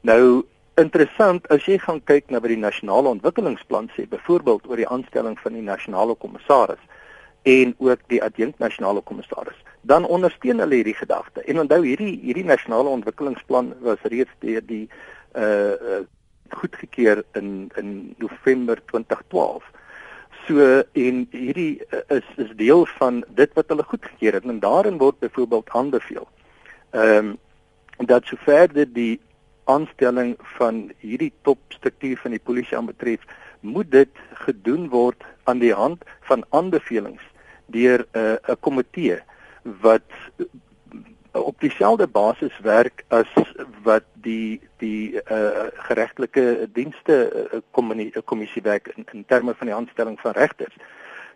[0.00, 0.44] Nou
[0.78, 5.38] interessant as jy gaan kyk na wat die nasionale ontwikkelingsplan sê, byvoorbeeld oor die aanstelling
[5.42, 6.82] van die nasionale kommissaris
[7.48, 11.42] en ook die adjunkt nasionale kommissaris, dan ondersteun hulle hierdie gedagte.
[11.46, 14.86] En onthou hierdie hierdie nasionale ontwikkelingsplan was reeds deur die
[15.34, 16.04] uh
[16.48, 19.64] goedgekeur in in November 2012.
[20.46, 24.98] So en hierdie uh, is is deel van dit wat hulle goedgekeur het en daarin
[24.98, 26.28] word byvoorbeeld aanbeveel.
[26.90, 27.36] Ehm um,
[28.06, 29.20] dat sover dit die
[29.68, 33.24] aanstelling van hierdie topstruktuur van die polisie aanbetref,
[33.60, 37.24] moet dit gedoen word aan die hand van aanbevelings
[37.66, 39.18] deur 'n uh, 'n komitee
[39.80, 40.46] wat uh,
[41.32, 43.28] op dieselfde basis werk as
[43.82, 47.16] wat die die uh, geregtelike dienste
[47.52, 47.60] uh,
[48.24, 50.74] kommissie werk in, in terme van die aanstelling van regters.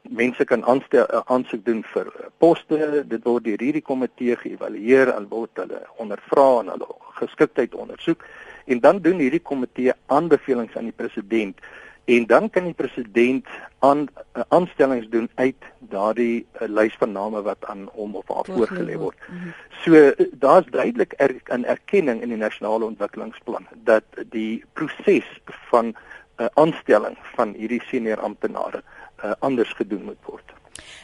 [0.03, 5.29] Mense kan aanstel uh, aansoek doen vir poste, dit word deur hierdie komitee geëvalueer en
[5.29, 6.89] word hulle ondervra en hulle
[7.23, 8.27] geskiktheid ondersoek
[8.65, 11.59] en dan doen hierdie komitee aanbevelings aan die president
[12.05, 13.47] en dan kan die president
[13.79, 14.07] aan
[14.37, 18.97] uh, aanstellings doen uit daardie uh, lys van name wat aan hom of haar voorgelê
[18.99, 19.19] word.
[19.27, 19.53] -hmm.
[19.85, 25.27] So uh, daar's duidelik er, 'n erkenning in die nasionale ontwikkelingsplan dat die proses
[25.71, 25.97] van 'n
[26.37, 28.83] uh, aanstelling van hierdie senior amptenare
[29.25, 30.53] uh, anders gedoen moet word.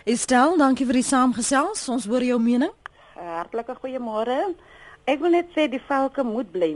[0.05, 1.89] Estel, dankie vir die saamgesels.
[1.89, 2.73] Ons hoor jou mening.
[3.15, 4.55] Hartlike goeiemôre.
[5.09, 6.67] Ek wil net sê die valke moet bly,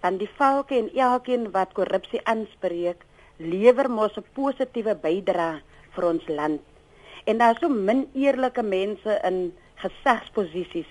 [0.00, 3.02] want die valke en elkeen wat korrupsie aanspreek,
[3.52, 5.60] lewer mos 'n positiewe bydrae
[5.94, 6.62] vir ons land.
[7.28, 9.52] En daar is so min eerlike mense in
[9.82, 10.88] gesagsposisies.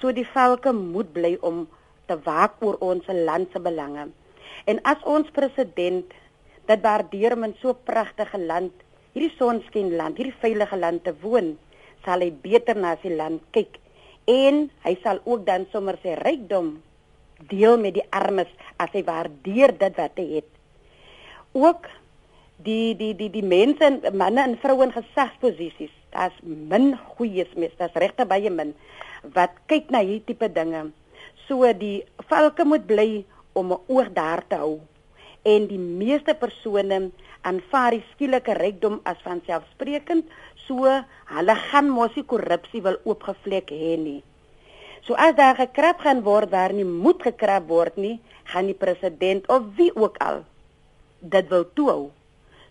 [0.00, 1.68] So die valke moet bly om
[2.08, 4.08] te waak oor ons land se belange.
[4.66, 6.10] En as ons president
[6.66, 8.72] dit waardeer om in so 'n pragtige land,
[9.14, 11.56] hierdie sonskyn land, hierdie veilige land te woon,
[12.04, 13.78] sal hy beter na sy land kyk
[14.30, 16.76] en hy sal ook dan sommer sy rykdom
[17.50, 20.48] deel met die armes as hy waardeer dit wat hy het.
[21.52, 21.88] Ook
[22.62, 27.96] die die die die mense manne en vroue in gesagsposisies daar's min goeies mes daar's
[27.98, 28.74] regte baie min
[29.34, 30.90] wat kyk na hierdie tipe dinge.
[31.48, 34.80] So die valke moet bly om 'n oog daar te hou.
[35.42, 37.10] En die meeste persone
[37.48, 40.28] aanvaar die skielike rykdom as vanselfsprekend
[40.66, 40.86] so
[41.36, 44.20] hulle gaan mos nie korrupsie wil oopgevlek hê nie
[45.06, 48.16] so as daar gekrap gaan word waar nie moet gekrap word nie
[48.52, 50.42] gaan die president of wie ook al
[51.22, 52.10] dit wil toehou.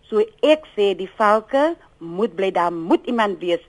[0.08, 3.62] So ek sê die valke moet bly daar moet iemand wees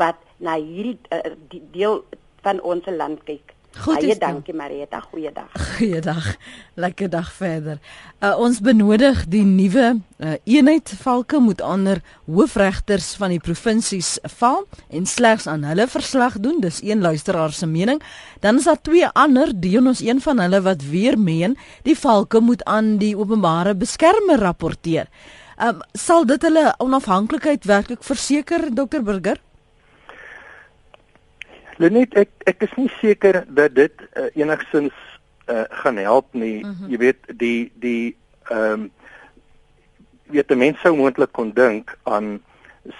[0.00, 2.00] wat na hierdie uh, die deel
[2.44, 3.54] van ons land kyk.
[3.78, 5.50] Goed, baie dankie Marieta, goeiedag.
[5.76, 6.24] Goeiedag.
[6.74, 7.78] Lekker dag verder.
[8.18, 14.64] Uh, ons benodig die nuwe uh, eenheid valke moet ander hoofregters van die provinsies val
[14.90, 16.58] en slegs aan hulle verslag doen.
[16.60, 18.02] Dis een luisteraar se mening.
[18.42, 21.56] Dan is daar twee ander, dien ons een van hulle wat weer meen
[21.86, 25.06] die valke moet aan die openbare beskermer rapporteer.
[25.60, 29.40] Um, sal dit hulle onafhanklikheid werklik verseker, Dr Burger?
[31.80, 34.92] Lenet ek ek is nie seker dat dit uh, enigstens
[35.48, 36.60] uh, gaan help nie.
[36.60, 36.74] Mhm.
[36.76, 36.90] -huh.
[36.92, 38.16] Jy weet die die
[38.50, 38.90] ehm um,
[40.30, 42.40] weet die mense sou moontlik kon dink aan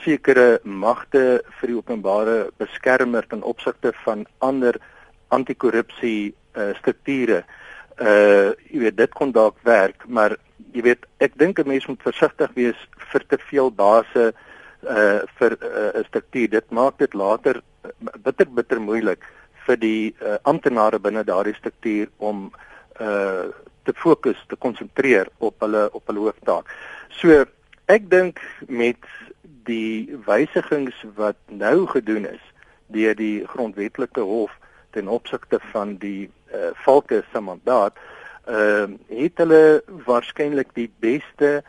[0.03, 4.81] sekere magte vir die openbare beskermer ten opsigte van ander
[5.29, 7.45] anti-korrupsie uh, strukture.
[8.01, 10.37] Uh jy weet dit kon dalk werk, maar
[10.73, 12.79] jy weet ek dink 'n mens moet versigtig wees
[13.13, 14.33] vir te veel base
[14.83, 16.49] uh vir 'n uh, struktuur.
[16.49, 17.63] Dit maak dit later
[18.25, 19.25] bitter bitter moeilik
[19.67, 22.51] vir die uh, amptenare binne daardie struktuur om
[23.01, 23.49] uh
[23.89, 26.69] te fokus, te konsentreer op hulle op hulle hooftaak.
[27.17, 27.47] So
[27.89, 29.09] ek dink met
[29.65, 32.43] die wysigings wat nou gedoen is
[32.93, 34.53] deur die grondwetlike hof
[34.93, 37.97] ten opsigte van die uh valke se mandaat,
[38.47, 41.63] ehm uh, het hulle waarskynlik die beste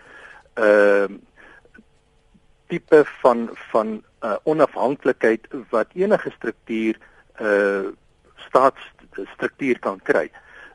[0.56, 1.20] ehm uh,
[2.72, 7.00] tipe van van uh, onafhanklikheid wat enige struktuur
[7.42, 7.90] uh
[8.42, 10.26] staatsstruktuur kan kry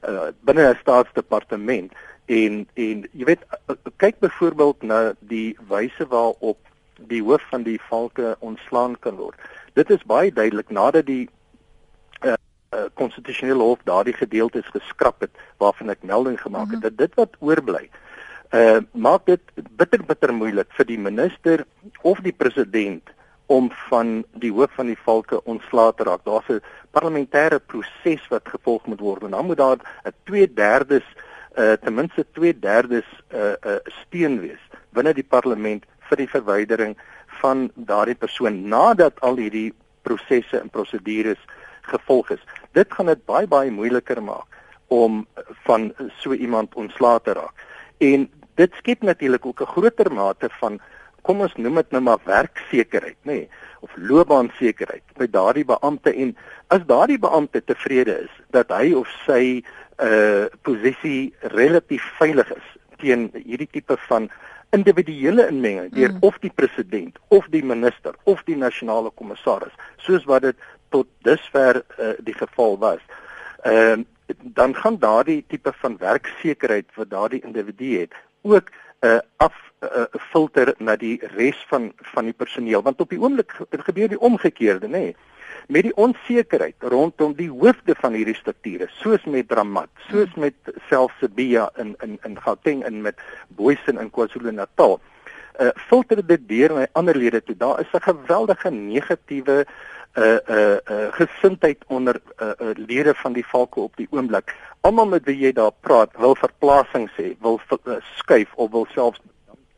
[0.09, 1.93] uh, binne 'n staatsdepartement
[2.27, 3.43] en en jy weet
[4.03, 5.01] kyk byvoorbeeld na
[5.33, 6.59] die wyse waarop
[7.13, 11.29] die hoof van die valke ontslaan kan word dit is baie duidelik nadat die
[12.95, 16.87] konstitusionele uh, uh, hof daardie gedeeltes geskraap het waarvan ek melding gemaak het uh mhm.
[16.87, 16.97] -huh.
[16.97, 18.06] dat dit wat oorbly uh
[18.93, 19.41] maak dit
[19.77, 21.65] bitter bitter moeilik vir die minister
[22.03, 23.11] of die president
[23.47, 26.25] om van die hoof van die valke ontslae te raak.
[26.25, 31.03] Daar's 'n parlementêre proses wat gevolg moet word en dan moet daar 'n 2/3
[31.57, 33.05] uh ten minste 2/3
[33.35, 36.97] uh uh steun wees binne die parlement vir die verwydering
[37.41, 41.41] van daardie persoon nadat al hierdie prosesse en prosedures
[41.83, 42.43] gevolg is.
[42.73, 44.47] Dit gaan dit baie baie moeiliker maak
[44.87, 45.27] om
[45.67, 47.55] van so iemand ontslae te raak.
[47.99, 50.81] En dit skep natuurlik ook 'n groter mate van
[51.23, 53.49] kom ons noem dit nou maar werksekerheid, nê, nee,
[53.81, 56.37] of loopbaansekerheid by daardie beampte en
[56.75, 59.63] as daardie beampte tevrede is dat hy of sy
[59.97, 62.67] uh posisie relatief veilig is
[63.01, 64.29] teen hierdie tipe van
[64.77, 66.19] individuele inmenging deur mm.
[66.29, 71.81] of die president of die minister of die nasionale kommissaris soos wat dit tot dusver
[71.81, 73.01] uh, die geval was.
[73.65, 74.05] Ehm uh,
[74.43, 80.75] dan gaan daardie tipe van werksekerheid wat daardie individu het ook uh, af uh, filter
[80.79, 84.91] na die res van van die personeel want op die oomblik gebeur die omgekeerde nê
[84.91, 85.17] nee.
[85.69, 90.49] met die onsekerheid rondom die hoofde van hierdie strukture soos met Dramat soos hmm.
[90.49, 94.99] met Selfsebia in in in Gauteng en met Boysen in KwaZulu-Natal
[95.61, 100.77] uh, filter dit deur na ander lede toe daar is 'n geweldige negatiewe uh uh,
[100.91, 104.55] uh gesindheid onder uh, uh lede van die valke op die oomblik.
[104.81, 109.21] Almal met wie jy daar praat, wil verplasing sê, wil uh, skuif of wil selfs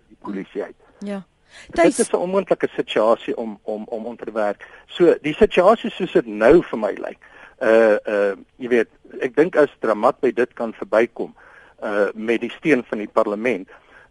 [0.08, 0.76] die polisie uit.
[0.98, 1.22] Ja.
[1.66, 4.66] Dit is 'n onmoontlike situasie om om om om te werk.
[4.86, 7.18] So die situasie soos dit nou vir my lyk.
[7.62, 8.88] Uh uh jy weet,
[9.20, 11.34] ek dink as dramat by dit kan verbykom
[11.82, 13.68] uh met die steun van die parlement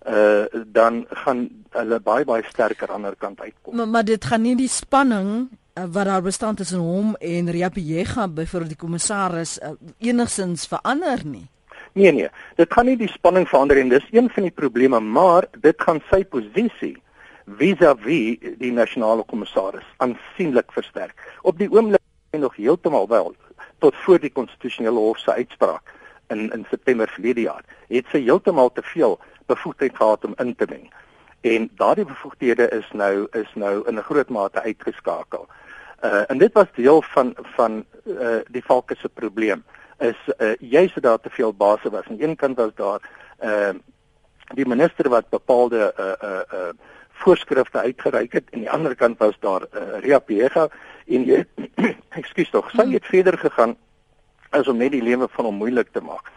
[0.07, 3.75] uh dan gaan hulle baie baie sterker aan die ander kant uitkom.
[3.75, 8.27] Maar, maar dit gaan nie die spanning uh, wat daar bestaan tussen hom en Riapjega
[8.27, 11.47] byvoorbeeld die kommissaris uh, enigsins verander nie.
[11.93, 15.47] Nee nee, dit gaan nie die spanning verander en dis een van die probleme, maar
[15.61, 16.95] dit gaan sy posisie
[17.45, 21.15] vis-à-vis -vis die nasionale kommissaris aansienlik versterk.
[21.41, 23.35] Op die oomblik is nog heeltemal wel
[23.79, 25.93] tot voor die konstitusionele hof se uitspraak
[26.27, 30.65] in in September verlede jaar het sy heeltemal te veel bevoegdheid gehad om in te
[30.69, 30.91] meng.
[31.41, 35.47] En daardie bevoegdhede is nou is nou in 'n groot mate uitgeskakel.
[36.03, 39.63] Uh en dit was deel van van uh die valke se probleem
[39.97, 42.05] is uh juist dat daar te veel base was.
[42.10, 43.01] Aan een kant was daar
[43.43, 43.73] uh
[44.53, 46.69] die minister wat bepaalde uh uh uh
[47.10, 50.67] voorskrifte uitgereik het en aan die ander kant was daar uh Riapega
[51.07, 51.45] en jy
[52.19, 53.75] ekskuus tog, sy het verder gegaan
[54.49, 56.31] as om net die lewe van hom moeilik te maak.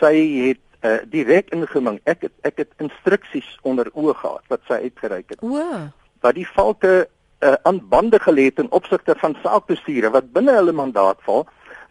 [0.00, 0.14] Sy
[0.48, 2.00] het uh direk ingeming.
[2.04, 5.42] Ek het ek het instruksies onder oë gehad wat sy uitgereik het.
[5.42, 5.62] O.
[6.20, 7.06] Wat die valke
[7.40, 11.46] uh, aan bande gelê het in opsigte van saakbestuure wat binne hulle mandaat val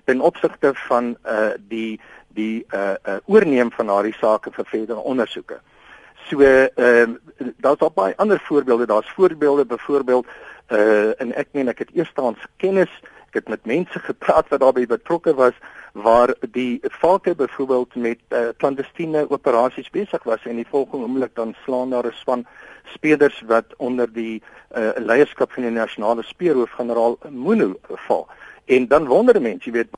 [0.05, 1.99] ten opsigte van uh, die
[2.35, 5.59] die uh, uh, oorneem van daardie sake vir verdere ondersoeke.
[6.29, 8.85] So ehm uh, daar's ook baie ander voorbeelde.
[8.85, 10.25] Daar's voorbeelde byvoorbeeld
[10.71, 12.89] uh en ek meen ek het eerstens kennis
[13.35, 15.57] het met mense gepraat wat daarbey betrokke was
[15.93, 21.55] waar die valke byvoorbeeld met uh, clandestine operasies besig was en die volgende oomblik dan
[21.63, 22.45] slaan daar 'n span
[22.85, 24.43] spelers wat onder die
[24.75, 27.75] uh, leierskap van die nasionale speurhoof generaal Mono
[28.07, 28.27] val.
[28.65, 29.89] En dan wonder mense, jy weet,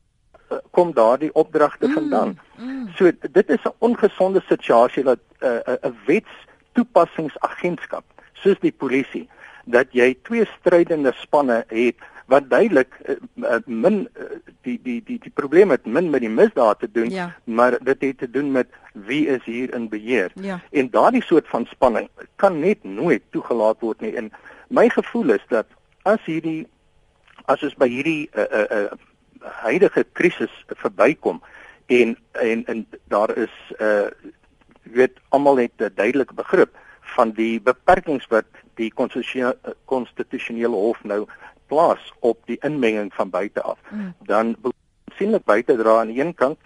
[0.72, 2.40] kom daardie opdragte mm, vandaan.
[2.56, 2.90] Mm.
[2.96, 6.34] So dit is 'n ongesonde situasie dat 'n uh, 'n wets
[6.72, 9.30] toepassingsagentskap soos die polisie
[9.66, 11.96] dat jy twee strydende spanne het
[12.28, 14.24] wat duidelik uh, min uh,
[14.68, 17.30] die die die die probleem het min met die misdaad te doen ja.
[17.44, 18.68] maar dit het te doen met
[19.08, 20.60] wie is hier in beheer ja.
[20.72, 24.32] en daardie soort van spanning kan net nooit toegelaat word nie en
[24.68, 25.68] my gevoel is dat
[26.04, 26.68] as hierdie
[27.46, 30.52] as ons by hierdie uh, uh, uh, huidige krisis
[30.84, 31.40] verbykom
[31.88, 34.10] en en en daar is uh
[34.88, 36.76] weet almal het 'n duidelike begrip
[37.16, 38.92] van die beperkings wat die
[39.86, 41.28] konstitusionele hof nou
[41.68, 43.80] plaas op die inmenging van buite af.
[43.90, 44.14] Mm.
[44.20, 44.56] Dan
[45.18, 46.58] sienlik buite dra aan een kant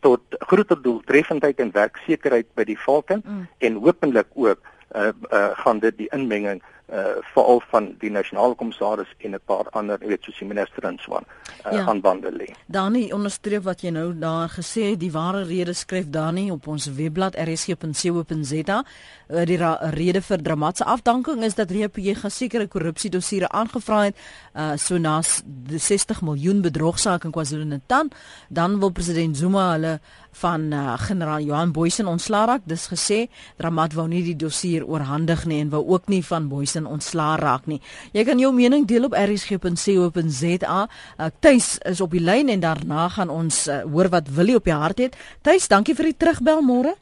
[0.00, 3.48] tot groter doeltreffendheid en werksekerheid by die volke mm.
[3.58, 4.60] en hopelik ook
[4.96, 9.66] uh, uh, gaan dit die inmenging uh veral van die nasionale kommissaris en 'n paar
[9.70, 11.24] ander weet soos die minister en so aan
[11.66, 11.86] uh, ja.
[11.86, 12.48] aan bande lê.
[12.66, 17.36] Dani onderstreep wat jy nou daar gesê die ware rede skryf Dani op ons webblad
[17.36, 18.84] rsg.co.za
[19.28, 19.58] uh, die
[19.90, 24.16] rede vir dramatiese afdanking is dat RPJ gesekerde korrupsie dossiere aangevra het
[24.54, 28.08] uh so na 60 miljoen bedrogsaak in KwaZulu-Natal
[28.48, 30.00] dan wil president Zuma hulle
[30.32, 32.62] van uh, generaal Johan Boysen ontslaa raak.
[32.64, 36.86] Dis gesê Dramat wou nie die dossier oorhandig nie en wou ook nie van Boysen
[36.86, 37.80] ontslaa raak nie.
[38.12, 40.80] Jy kan jou mening deel op rsg.co.za.
[41.18, 44.64] Uh, Tuis is op die lyn en daarna gaan ons uh, hoor wat Willie op
[44.64, 45.16] die hart het.
[45.42, 46.94] Tuis, dankie vir die terugbel môre.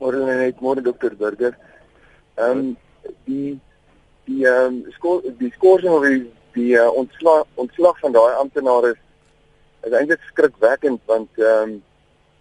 [0.00, 1.56] Môre net môre dokter Burger.
[2.36, 2.76] Ehm um,
[3.24, 3.56] die
[4.26, 6.24] die ehm um, skool die skorsing of die
[6.56, 9.02] die uh, ontslag ontslag van daai amptenare is,
[9.88, 11.76] is eintlik skrikwekkend want ehm um,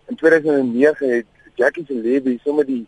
[0.07, 2.85] in 2009 het Jackie se lewe sommer die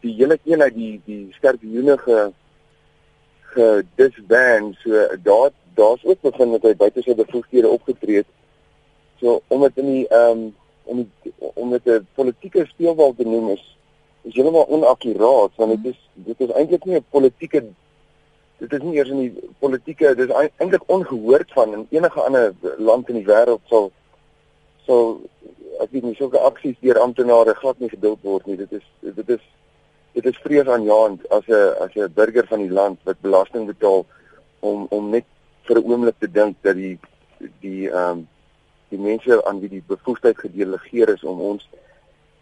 [0.00, 2.18] die hele eenheid die die skorpioene ge
[3.52, 8.30] ge disband so daar daar's ook begin met hy buite sy bevoegdhede opgetree het.
[9.20, 10.54] So om dit in die ehm um,
[10.88, 13.76] om die, om dit 'n politieke speelbal te noem is
[14.22, 17.64] is heeltemal onakkuraat want dit is dit is eintlik nie 'n politieke
[18.58, 22.54] dit is nie eers in die politieke dit is eintlik ongehoord van in enige ander
[22.78, 23.90] land in die wêreld sal
[24.86, 25.20] sal
[25.82, 28.56] ek weet nie sulke aksies deur amptenare glad nie geduld word nie.
[28.56, 29.44] Dit is dit is
[30.16, 34.06] dit is vreesaanjaend as 'n as 'n burger van die land wat belasting betaal
[34.60, 35.24] om om net
[35.66, 36.98] vir 'n oomblik te dink dat die
[37.60, 38.28] die ehm um,
[38.88, 41.68] die mense aan wie die bevoegdheid gedelegeer is om ons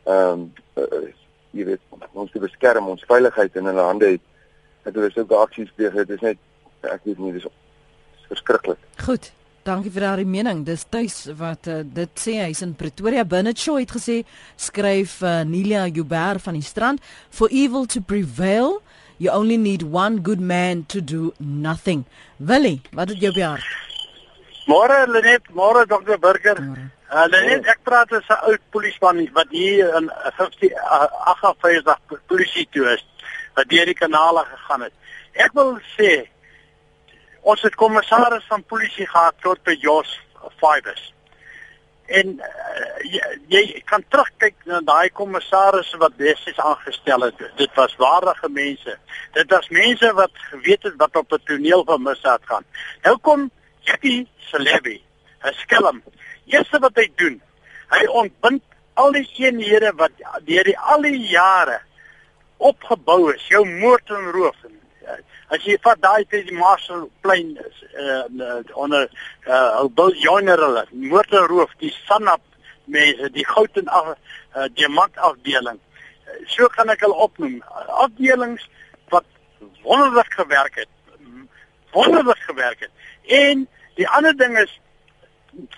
[0.05, 1.11] ehm um, uh,
[1.51, 1.81] jy weet
[2.13, 4.21] ons te beskerm, ons veiligheid in hulle hande het.
[4.85, 6.39] Dat hulle sulke aksies pleeg, dit is net
[6.81, 7.49] ek weet nie, dis
[8.29, 8.79] verskriklik.
[9.07, 9.33] Goed.
[9.67, 10.61] Dankie vir daardie mening.
[10.63, 14.21] Dis tuis wat uh, dit sê hy's in Pretoria binne show het gesê
[14.63, 17.03] skryf uh, Nelia Jubber van die strand
[17.35, 18.77] for evil to prevail
[19.19, 22.05] you only need one good man to do nothing.
[22.39, 23.67] Willie, wat het jy op jaar?
[24.71, 26.15] Môre Lenet, môre Dr.
[26.23, 26.63] Burger.
[26.63, 30.07] Uh, Lenet, ek praat as 'n oud polisieman wat hier in
[30.39, 33.03] 50 uh, 58 polisie toe is
[33.59, 34.95] wat deur die kanale gegaan het.
[35.35, 36.29] Ek wil sê
[37.47, 40.11] Ons het kommissaris van polisie gehad tot by Jos
[40.59, 41.13] Fibers.
[42.07, 47.45] En uh, jy, jy kan terugkyk na daai kommissarisse wat besies aangestel het.
[47.59, 48.97] Dit was waardige mense.
[49.39, 52.67] Dit was mense wat geweet het wat op 'n toneel van misdaad gaan.
[53.03, 55.03] Nou kom Jackie Celebi,
[55.43, 56.03] 'n skelm.
[56.47, 57.43] Eerste wat hy doen,
[57.91, 58.63] hy ontbind
[58.95, 60.11] al die eenhede wat
[60.45, 61.81] deur die al die jare
[62.57, 64.81] opgebou is, jou moord en roof en
[65.55, 69.09] as jy vat daai te die Marshall plein is uh, onder
[69.47, 72.43] uh Bill Joyner hulle motorroof die Sanap
[72.85, 75.81] mense die goud en af uh, diamant afdeling.
[76.47, 77.63] So kan ek hulle opnoem.
[78.03, 78.69] Afdelings
[79.15, 79.27] wat
[79.83, 80.91] wonderlik gewerk het
[81.97, 82.91] wonderlik gewerk het.
[83.27, 84.81] En die ander ding is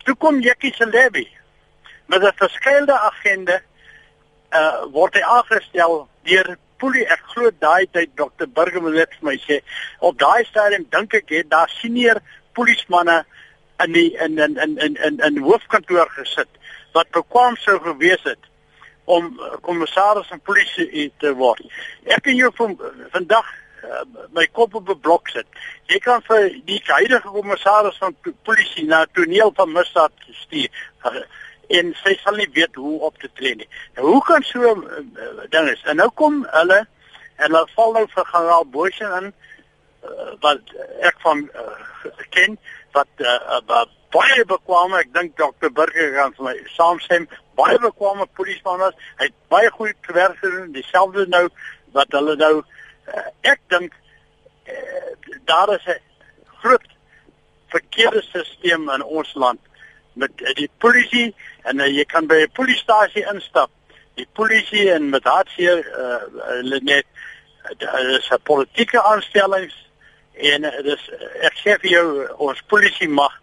[0.03, 1.27] toe kom Jackie se lobby
[2.07, 3.61] met 'n verskeie agenda
[4.51, 8.47] uh word hy aangestel deur Poelie, ek glo daai tyd Dr.
[8.47, 9.61] Burger moet net vir my sê,
[10.01, 12.21] op daai stadium dink ek het daar senior
[12.55, 13.25] polismanne
[13.85, 16.49] in die in in in in in, in hoofkantoor gesit
[16.97, 18.51] wat bekwam sou gewees het
[19.05, 21.65] om kommissaris van polisie te word.
[22.05, 22.75] Ek en jou van
[23.15, 23.47] vandag
[23.85, 24.03] uh,
[24.37, 25.47] my kop op 'n blok sit.
[25.87, 30.13] Jy kan vir die huidige kommissaris van polisie na toneel van misdaad
[30.43, 30.71] stuur.
[31.69, 33.69] En sy sal nie weet hoe op te tree nie.
[33.97, 35.83] Hoe kan so 'n uh, uh, ding is?
[35.85, 36.87] En nou kom hulle
[37.37, 42.59] en hulle val nou vir generaal Boysen in uh, wat ek van uh, ken
[42.93, 45.71] wat uh, uh, baie bekwame, ek dink Dr.
[45.75, 47.27] Burger gaan vir my saamstem,
[47.59, 48.97] baie bekwame polisman was.
[49.21, 51.45] Hy het baie goed gewerk gedoen, dieselfde nou
[51.97, 53.97] wat hulle nou uh, ek dink
[54.69, 56.01] uh, daar is 'n
[56.63, 56.89] groot
[57.69, 59.61] verkeerde stelsel in ons land
[60.13, 61.35] met uh, die polisie
[61.71, 63.71] en uh, jy kan by 'n polisiestasie instap.
[64.15, 66.23] Die polisie en met hartseer uh,
[66.63, 67.07] uh, net
[67.81, 69.77] uh, is 'n politieke aanstellings
[70.35, 71.11] en uh, dis
[71.43, 72.07] ek sê vir jou
[72.39, 73.35] ons polisie mag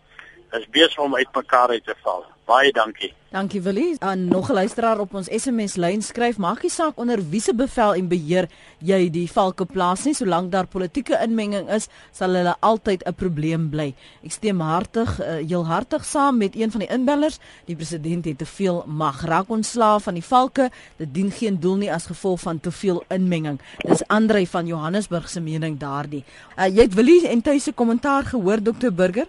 [0.52, 2.26] is besig om uitmekaar uit te val.
[2.46, 3.10] Baie dankie.
[3.34, 3.96] Dankie Willie.
[4.00, 7.94] En nog 'n luisteraar op ons SMS lyn skryf: "Maak nie saak onder wiese bevel
[7.94, 13.04] en beheer jy die valke plaas nie, solank daar politieke inmenging is, sal hulle altyd
[13.04, 13.94] 'n probleem bly."
[14.24, 17.40] Ek stem hartig, uh, heel hartig saam met een van die inbellers.
[17.66, 19.26] Die president het te veel mag.
[19.26, 20.70] Raak ontslaaf van die valke.
[20.96, 23.60] Dit dien geen doel nie as gevolg van te veel inmenging.
[23.78, 26.24] Dis Andre van Johannesburg se mening daardie.
[26.58, 29.28] Uh, jy het Willie en tuise kommentaar gehoor Dr Burger?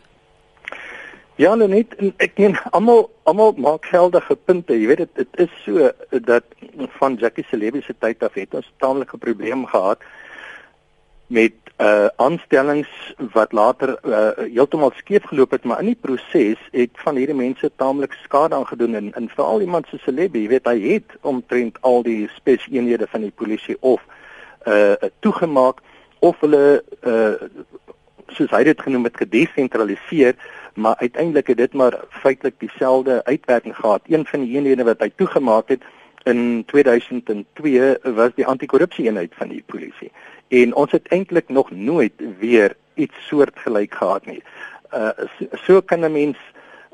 [1.37, 4.73] Ja, net ek meen almal almal maak geldige punte.
[4.73, 5.91] Jy weet dit dit is so
[6.25, 6.47] dat
[6.97, 10.01] van Jackie Celebi se tyd af het ons taamlike probleem gehad
[11.29, 12.89] met uh aanstellings
[13.37, 17.69] wat later uh heeltemal skeef geloop het, maar in die proses het van hierdie mense
[17.77, 22.01] taamlik skade aangedoen en in veral iemand so Celebi, jy weet hy het omtrent al
[22.03, 24.01] die speseenhede van die polisie of
[24.65, 25.85] uh toegemaak
[26.25, 27.35] of hulle uh
[28.33, 30.41] soos hy dit genoem het gedesentraliseer
[30.77, 34.03] maar uiteindelik het dit maar feitelik dieselfde uitwerking gehad.
[34.07, 35.83] Een van die eenhede wat hy toegemaak het
[36.23, 40.11] in 2002 was die anti-korrupsie eenheid van die polisie.
[40.49, 44.43] En ons het eintlik nog nooit weer iets soortgelyk gehad nie.
[44.95, 46.37] Uh so, so kan 'n mens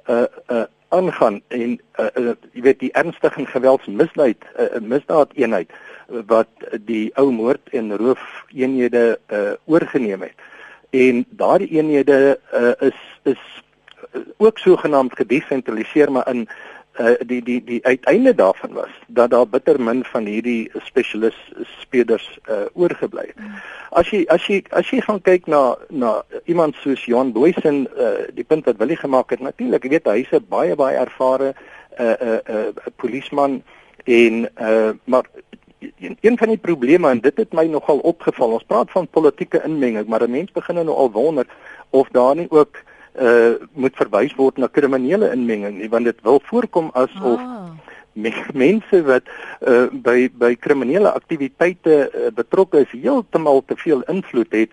[0.08, 5.70] uh uh aangaan en uh, uh jy weet die ernstige en geweldsmisdaad uh, misdaad eenheid
[6.06, 6.48] wat
[6.84, 10.36] die ou moord en roof eenhede uh oorgeneem het.
[10.90, 13.62] En daardie eenhede uh, is is
[14.36, 16.48] ook sogenaamd gedesentraliseer maar in
[17.00, 22.38] uh, die die die uiteinde daarvan was dat daar bitter min van hierdie spesialis speders
[22.50, 23.38] uh, oorgebly het.
[23.90, 28.28] As jy as jy as jy gaan kyk na na iemand soos Johan Boysen uh,
[28.34, 32.02] die punt wat Willie gemaak het natuurlik weet hy hy's 'n baie baie ervare 'n
[32.02, 33.62] uh, 'n uh, 'n uh, polisieman
[34.04, 35.24] en uh, maar
[35.98, 39.62] een, een van die probleme en dit het my nogal opgeval ons praat van politieke
[39.64, 41.46] inmenging maar 'n mens begin nou al wonder
[41.90, 42.76] of daar nie ook
[43.20, 47.68] uh moet verwys word na kriminele inmenging nie want dit wil voorkom asof ah.
[48.54, 49.28] mense wat
[49.60, 54.70] uh by by kriminele aktiwiteite uh, betrokke is heeltemal te veel invloed het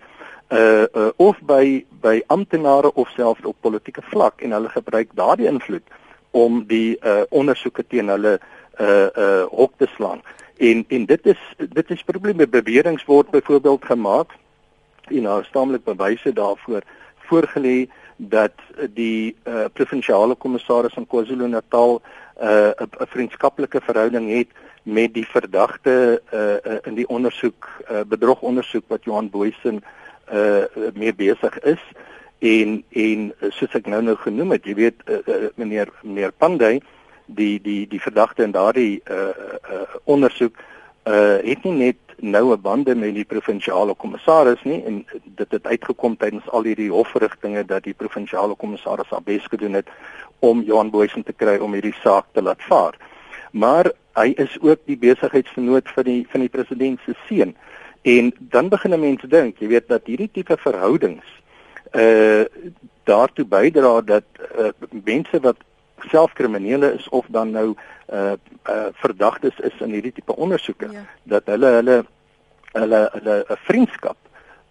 [0.48, 5.48] uh, uh of by by amptenare of selfs op politieke vlak en hulle gebruik daardie
[5.48, 5.84] invloed
[6.30, 8.38] om die uh ondersoeke teen hulle
[8.80, 10.22] uh uh hok te slaan
[10.56, 14.32] en en dit is dit is probleme beweringe word byvoorbeeld gemaak
[15.08, 16.82] en daar is taamlik bewyse daarvoor
[17.28, 17.88] voorgelê
[18.28, 18.52] dat
[18.92, 22.02] die uh, provinsiale kommissaris van KwaZulu-Natal
[22.36, 24.48] eh, 'n uh, vriendskaplike verhouding het
[24.82, 29.84] met die verdagte uh, uh, in die ondersoek uh, bedrogondersoek wat Johan Boysen
[30.32, 30.64] uh,
[30.94, 31.82] mee besig is.
[32.38, 36.80] En en soos ek nou nou genoem het jy weet uh, uh, meneer meneer Pandey
[37.26, 40.69] die die die verdagte in daardie uh, uh, ondersoek uh,
[41.02, 46.48] het nie net noue bande met die provinsiale kommissaris nie en dit het uitgekom tydens
[46.48, 49.88] al hierdie hofverrigtinge dat die provinsiale kommissaris al bes gedoen het
[50.38, 52.96] om Johan Boysen te kry om hierdie saak te laat vaar.
[53.52, 57.56] Maar hy is ook die besigheidsvernoot vir die van die president se seun.
[58.02, 61.26] En dan begin 'n mens dink, jy weet dat hierdie tipe verhoudings
[61.92, 62.44] uh
[63.04, 64.24] daartoe bydra dat
[64.58, 64.68] uh,
[65.04, 65.56] mense wat
[66.08, 67.74] self kriminele is of dan nou
[68.12, 68.32] uh
[68.68, 71.04] uh verdagtes is in hierdie tipe ondersoeke ja.
[71.22, 72.04] dat hulle hulle
[72.72, 74.16] hulle hulle 'n vriendskap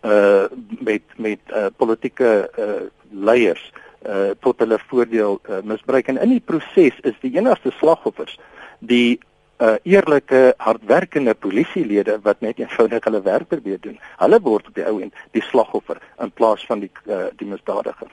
[0.01, 0.45] uh
[0.79, 3.71] met met uh politieke uh leiers
[4.07, 8.39] uh tot hulle voordeel uh, misbruik en in die proses is die enigste slagoffers
[8.79, 9.19] die
[9.59, 13.97] uh eerlike hardwerkende polisielede wat net eenvoudig hulle werk probeer doen.
[14.17, 18.07] Hulle word op die ou end die slagoffer in plaas van die uh, die misdadiger.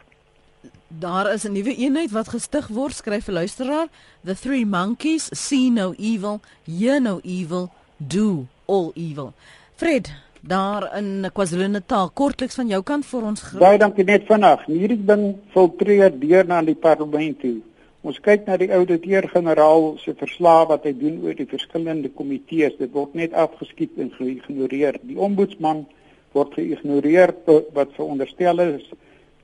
[0.89, 3.87] Daar is 'n nuwe eenheid wat gestig word, skryf 'n luisteraar.
[4.25, 9.33] The three monkeys see no evil, hear no evil, do all evil.
[9.75, 13.43] Fred, daar in KwaZulu-Natal, kortliks van jou kant vir ons.
[13.59, 14.61] Baie dankie net vanaand.
[14.67, 17.57] Hierdie ding filtreer deur na die parlement toe.
[18.01, 22.77] Ons kyk na die ouditeur-generaal se verslag wat hy doen oor die verskillende komitees.
[22.79, 25.01] Dit word net afgeskiet en geïgnoreer.
[25.03, 25.87] Die ombudsman
[26.33, 27.35] word geïgnoreer
[27.75, 28.87] wat veronderstel is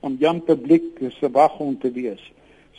[0.03, 2.21] om Jan publiek se waghond te wees.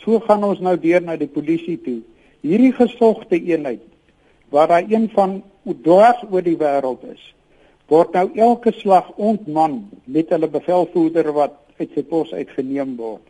[0.03, 2.01] So gaan ons nou deur na die polisie toe.
[2.45, 3.83] Hierdie gesogte eenheid
[4.53, 5.39] waar daar een van
[5.81, 7.21] dwars oor die wêreld is,
[7.89, 13.23] word nou elke slag ontman met hulle bevelvoerder wat uit sy pos uitgeneem word.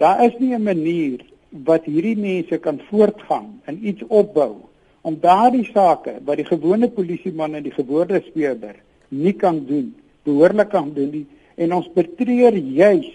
[0.00, 1.20] Daar is nie 'n manier
[1.50, 4.56] wat hierdie mense kan voortgaan en iets opbou
[5.02, 8.76] om daardie sake wat die gewone polisieman en die gewone speurder
[9.08, 11.26] nie kan doen, behoorlik kan doen nie
[11.58, 13.08] en ons betreur juis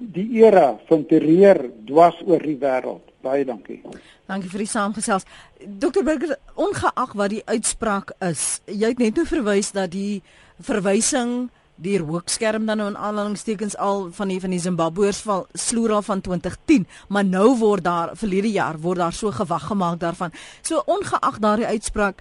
[0.00, 3.04] die era van terreur dwars oor die wêreld.
[3.20, 3.82] Baie dankie.
[4.30, 5.26] Dankie vir die saamgesels.
[5.60, 10.22] Dr Burger, ongeag wat die uitspraak is, jy het net nou verwys dat die
[10.64, 11.50] verwysing
[11.80, 16.04] die rookskerm dan nou in aanhalingstekens al van die van die Zimbabweërs val sloer al
[16.04, 20.32] van 2010, maar nou word daar verlede jaar word daar so gewag gemaak daarvan.
[20.62, 22.20] So ongeag daardie uitspraak,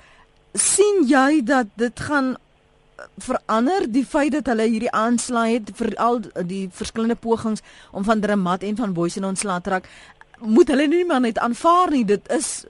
[0.53, 2.35] sien jy dat dit gaan
[3.17, 8.21] verander die feit dat hulle hierdie aanslae het vir al die verskillende pogings om van
[8.21, 9.89] Dramat en van Boysen ontslae te raak
[10.39, 12.05] moet hulle nie maar net aanvaar nie.
[12.05, 12.65] Dit is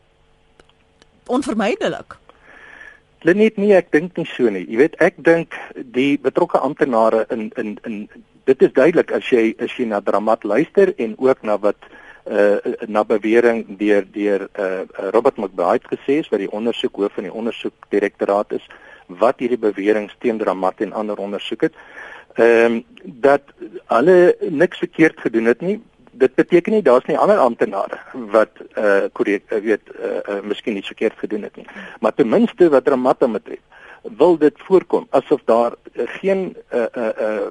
[1.30, 2.17] onvermydelik.
[3.27, 4.65] Lenet nie ek dink nie so nie.
[4.65, 8.03] Jy weet ek dink die betrokke amptenare in in in
[8.49, 11.89] dit is duidelik as jy as jy na Dramat luister en ook na wat
[12.30, 12.57] uh
[12.88, 17.34] na bewering deur deur uh Robert McBride gesê is wat die ondersoek hoof van die
[17.34, 18.65] ondersoekdirektoraat is
[19.18, 21.78] wat hierdie beweringe teen Dramat en ander ondersoek het.
[22.34, 23.41] Ehm um, dat
[23.86, 25.82] hulle niks verkeerd gedoen het nie.
[26.12, 30.41] Dit beteken nie daar's nie ander amptenare wat eh uh, korrek weet eh uh, uh,
[30.43, 31.66] miskien iets verkeerd gedoen het nie.
[31.99, 33.60] Maar ten minste wat Dramat betref,
[34.01, 37.47] wil dit voorkom asof daar uh, geen eh uh, eh uh, uh,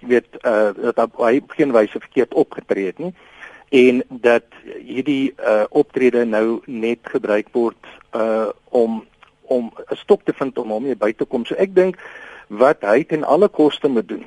[0.00, 3.14] weet eh uh, dat hy geen wyse verkeerd opgetree het nie
[3.70, 4.44] en dat
[4.82, 9.04] hierdie uh, optrede nou net gebruik word uh om
[9.50, 11.44] om 'n stok te vind om hom hier by te kom.
[11.44, 11.98] So ek dink
[12.48, 14.26] wat hy ten alle koste moet doen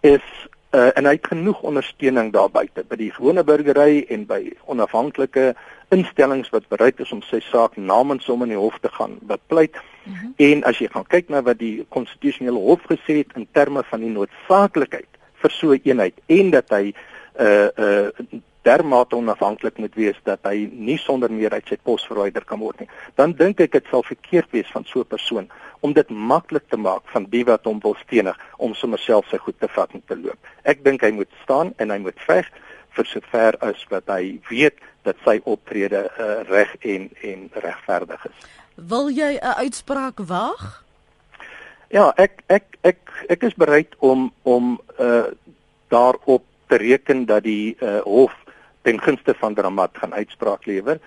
[0.00, 0.24] is
[0.72, 5.52] uh, en hy het genoeg ondersteuning daar buite by die gewone burgery en by onafhanklike
[5.94, 9.76] instellings wat bereid is om sy saak namens hom in die hof te gaan bepleit.
[10.04, 10.34] Mm -hmm.
[10.36, 14.00] En as jy gaan kyk na wat die konstitusionele hof gesê het in terme van
[14.00, 15.08] die noodsaaklikheid
[15.42, 16.94] vir so 'n eenheid en dat hy
[17.40, 18.08] uh uh
[18.62, 22.80] dermate onafhanklik moet wees dat hy nie sonder meer uit sy pos verwyder kan word
[22.80, 22.88] nie.
[23.18, 25.48] Dan dink ek dit sal verkeerd wees van so 'n persoon
[25.80, 29.38] om dit maklik te maak van die wat hom wil stenig om sommer self sy
[29.38, 30.38] goed te vat en te loop.
[30.64, 32.46] Ek dink hy moet staan en hy moet veg
[32.96, 38.46] vir sover as wat hy weet dat sy optrede uh, reg en en regverdig is.
[38.76, 40.84] Wil jy 'n uitspraak wag?
[41.90, 42.98] Ja, ek ek ek
[43.28, 45.24] ek is bereid om om uh
[45.88, 48.32] daarop te reken dat die uh hof
[48.82, 51.00] ten gunste van Dramat gaan uitspraak lewer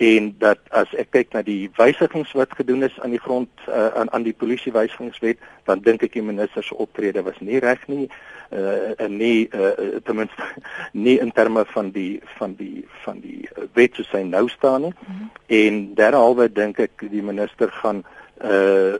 [0.00, 3.90] en dat as ek kyk na die wysigings wat gedoen is aan die grond uh,
[4.00, 7.82] aan aan die polisie wysigingswet dan dink ek die minister se optrede was nie reg
[7.92, 10.46] nie uh, en nie uh, ten minste
[11.06, 13.44] nie in terme van die van die van die
[13.76, 15.28] wet soos hy nou staan nie mm -hmm.
[15.60, 18.00] en derhalwe dink ek die minister gaan
[18.40, 18.96] uh,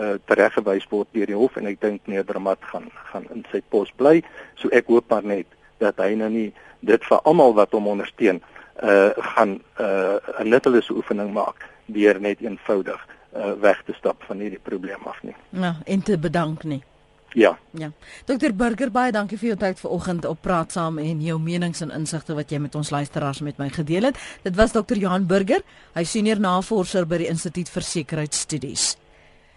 [0.00, 3.62] uh tereggewys word deur die hof en ek dink meneer Dramat gaan gaan in sy
[3.68, 4.20] pos bly
[4.54, 6.52] so ek hoop maar net dat hy nou nie
[6.82, 8.42] dit vir almal wat hom ondersteun
[8.82, 13.00] uh gaan uh 'n nuttelose oefening maak deur net eenvoudig
[13.36, 15.36] uh weg te stap van hierdie probleem af nie.
[15.50, 16.82] Ja, en te bedank nie.
[17.34, 17.58] Ja.
[17.70, 17.90] Ja.
[18.24, 21.90] Dr Burger baie dankie vir jou tyd vanoggend op praat saam en jou menings en
[21.90, 24.18] insigte wat jy met ons luisteraars met my gedeel het.
[24.42, 25.62] Dit was Dr Johan Burger,
[25.94, 29.01] hy senior navorser by die Instituut vir Sekuriteitsstudies.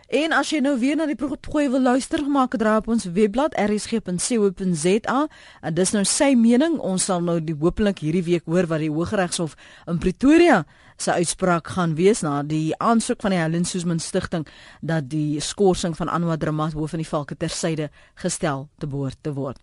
[0.08, 3.06] En as jy nou weer na die program wil luister, maak 'n draai op ons
[3.06, 5.28] webblad rsg.co.za.
[5.62, 6.78] En dis nou sy mening.
[6.80, 9.56] Ons sal nou die hopelik hierdie week hoor wat die Hooggeregshof
[9.88, 10.66] in Pretoria
[10.98, 14.48] se uitspraak gaan wees na die aansoek van die Helen Suzman Stichting
[14.82, 19.34] dat die skorsing van Anwar Dramat hoof in die valke tersyde gestel te behoort te
[19.34, 19.60] word.